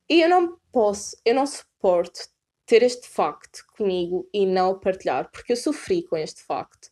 E 0.08 0.20
eu 0.20 0.28
não 0.28 0.58
posso, 0.72 1.16
eu 1.24 1.34
não 1.34 1.46
suporto 1.46 2.20
ter 2.66 2.82
este 2.82 3.08
facto 3.08 3.64
comigo 3.76 4.28
e 4.32 4.46
não 4.46 4.78
partilhar, 4.78 5.30
porque 5.30 5.52
eu 5.52 5.56
sofri 5.56 6.02
com 6.02 6.16
este 6.16 6.42
facto. 6.42 6.88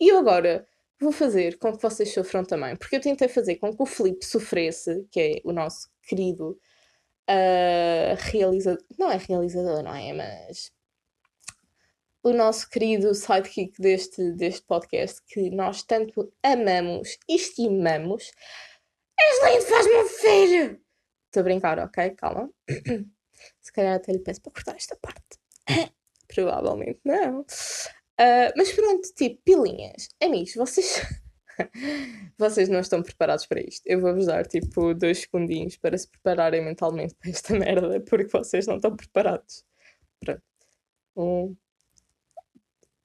E 0.00 0.08
eu 0.08 0.18
agora 0.18 0.66
vou 1.00 1.12
fazer 1.12 1.58
com 1.58 1.76
que 1.76 1.82
vocês 1.82 2.12
sofram 2.12 2.44
também, 2.44 2.76
porque 2.76 2.96
eu 2.96 3.00
tentei 3.00 3.28
fazer 3.28 3.56
com 3.56 3.74
que 3.74 3.82
o 3.82 3.86
Felipe 3.86 4.24
sofresse, 4.24 5.06
que 5.10 5.20
é 5.20 5.40
o 5.44 5.52
nosso 5.52 5.90
querido 6.02 6.58
uh, 7.28 8.14
realizador, 8.18 8.84
não 8.98 9.10
é 9.10 9.16
realizador, 9.16 9.82
não 9.82 9.94
é? 9.94 10.12
Mas 10.12 10.72
o 12.22 12.32
nosso 12.32 12.68
querido 12.68 13.14
sidekick 13.14 13.80
deste, 13.80 14.32
deste 14.32 14.62
podcast, 14.66 15.22
que 15.26 15.50
nós 15.50 15.82
tanto 15.82 16.32
amamos 16.42 17.18
estimamos. 17.28 18.30
És 19.18 19.44
lindo, 19.44 19.64
faz-me 19.66 19.96
um 19.96 20.06
filho! 20.06 20.89
Estou 21.30 21.42
a 21.42 21.44
brincar, 21.44 21.78
ok? 21.78 22.10
Calma. 22.16 22.50
Se 23.62 23.72
calhar 23.72 23.94
até 23.94 24.10
lhe 24.10 24.18
peço 24.18 24.42
para 24.42 24.52
cortar 24.52 24.74
esta 24.74 24.96
parte. 24.96 25.38
Provavelmente 26.26 26.98
não. 27.04 27.42
Uh, 27.42 28.50
mas 28.56 28.72
pronto, 28.72 29.08
tipo, 29.14 29.40
pilinhas. 29.44 30.08
Amigos, 30.20 30.56
vocês. 30.56 31.02
vocês 32.36 32.68
não 32.68 32.80
estão 32.80 33.00
preparados 33.00 33.46
para 33.46 33.60
isto. 33.60 33.86
Eu 33.86 34.00
vou-vos 34.00 34.26
dar 34.26 34.44
tipo 34.44 34.92
dois 34.92 35.20
segundinhos 35.20 35.76
para 35.76 35.96
se 35.96 36.08
prepararem 36.10 36.64
mentalmente 36.64 37.14
para 37.14 37.30
esta 37.30 37.54
merda, 37.56 38.00
porque 38.00 38.28
vocês 38.28 38.66
não 38.66 38.76
estão 38.76 38.96
preparados. 38.96 39.64
Pronto. 40.18 40.42
Um. 41.16 41.56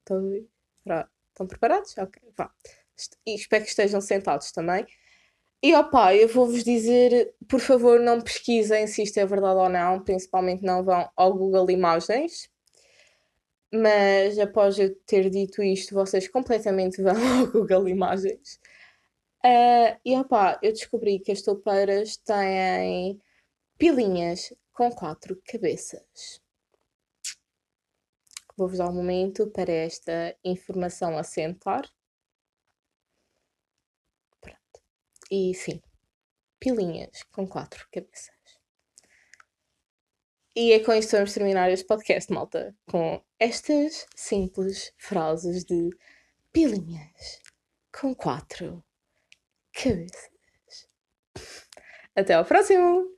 Estão 0.02 1.48
preparados? 1.48 1.96
Ok, 1.96 2.24
vá. 2.36 2.52
E 3.24 3.36
espero 3.36 3.64
que 3.64 3.70
estejam 3.70 4.02
sentados 4.02 4.52
também. 4.52 4.84
E 5.66 5.74
opá, 5.76 6.16
eu 6.16 6.28
vou-vos 6.28 6.64
dizer, 6.64 7.34
por 7.50 7.60
favor, 7.60 8.00
não 8.00 8.22
pesquisem 8.22 8.86
se 8.86 9.02
isto 9.02 9.18
é 9.18 9.26
verdade 9.26 9.58
ou 9.60 9.68
não, 9.68 10.00
principalmente 10.00 10.62
não 10.64 10.84
vão 10.84 11.10
ao 11.16 11.34
Google 11.34 11.72
Imagens. 11.72 12.48
Mas 13.74 14.38
após 14.38 14.78
eu 14.78 14.96
ter 15.08 15.28
dito 15.32 15.64
isto, 15.64 15.96
vocês 15.96 16.28
completamente 16.28 17.02
vão 17.02 17.16
ao 17.16 17.48
Google 17.48 17.90
Imagens. 17.90 18.60
Uh, 19.44 19.98
e 20.06 20.16
opá, 20.16 20.60
eu 20.62 20.72
descobri 20.72 21.18
que 21.18 21.32
as 21.32 21.42
toupeiras 21.42 22.16
têm 22.18 23.20
pilinhas 23.76 24.54
com 24.72 24.92
quatro 24.92 25.42
cabeças. 25.48 26.40
Vou-vos 28.56 28.78
dar 28.78 28.90
um 28.90 28.94
momento 28.94 29.48
para 29.48 29.72
esta 29.72 30.36
informação 30.44 31.18
assentar. 31.18 31.90
E 35.38 35.54
sim, 35.54 35.82
pilinhas 36.58 37.24
com 37.24 37.46
quatro 37.46 37.86
cabeças. 37.92 38.34
E 40.56 40.72
é 40.72 40.80
com 40.80 40.94
isto 40.94 41.10
que 41.10 41.16
vamos 41.18 41.34
terminar 41.34 41.70
este 41.70 41.86
podcast, 41.86 42.32
malta. 42.32 42.74
Com 42.90 43.22
estas 43.38 44.06
simples 44.16 44.94
frases 44.98 45.66
de 45.66 45.90
pilinhas 46.54 47.42
com 47.92 48.16
quatro 48.16 48.82
cabeças. 49.74 50.88
Até 52.16 52.36
ao 52.36 52.46
próximo! 52.46 53.15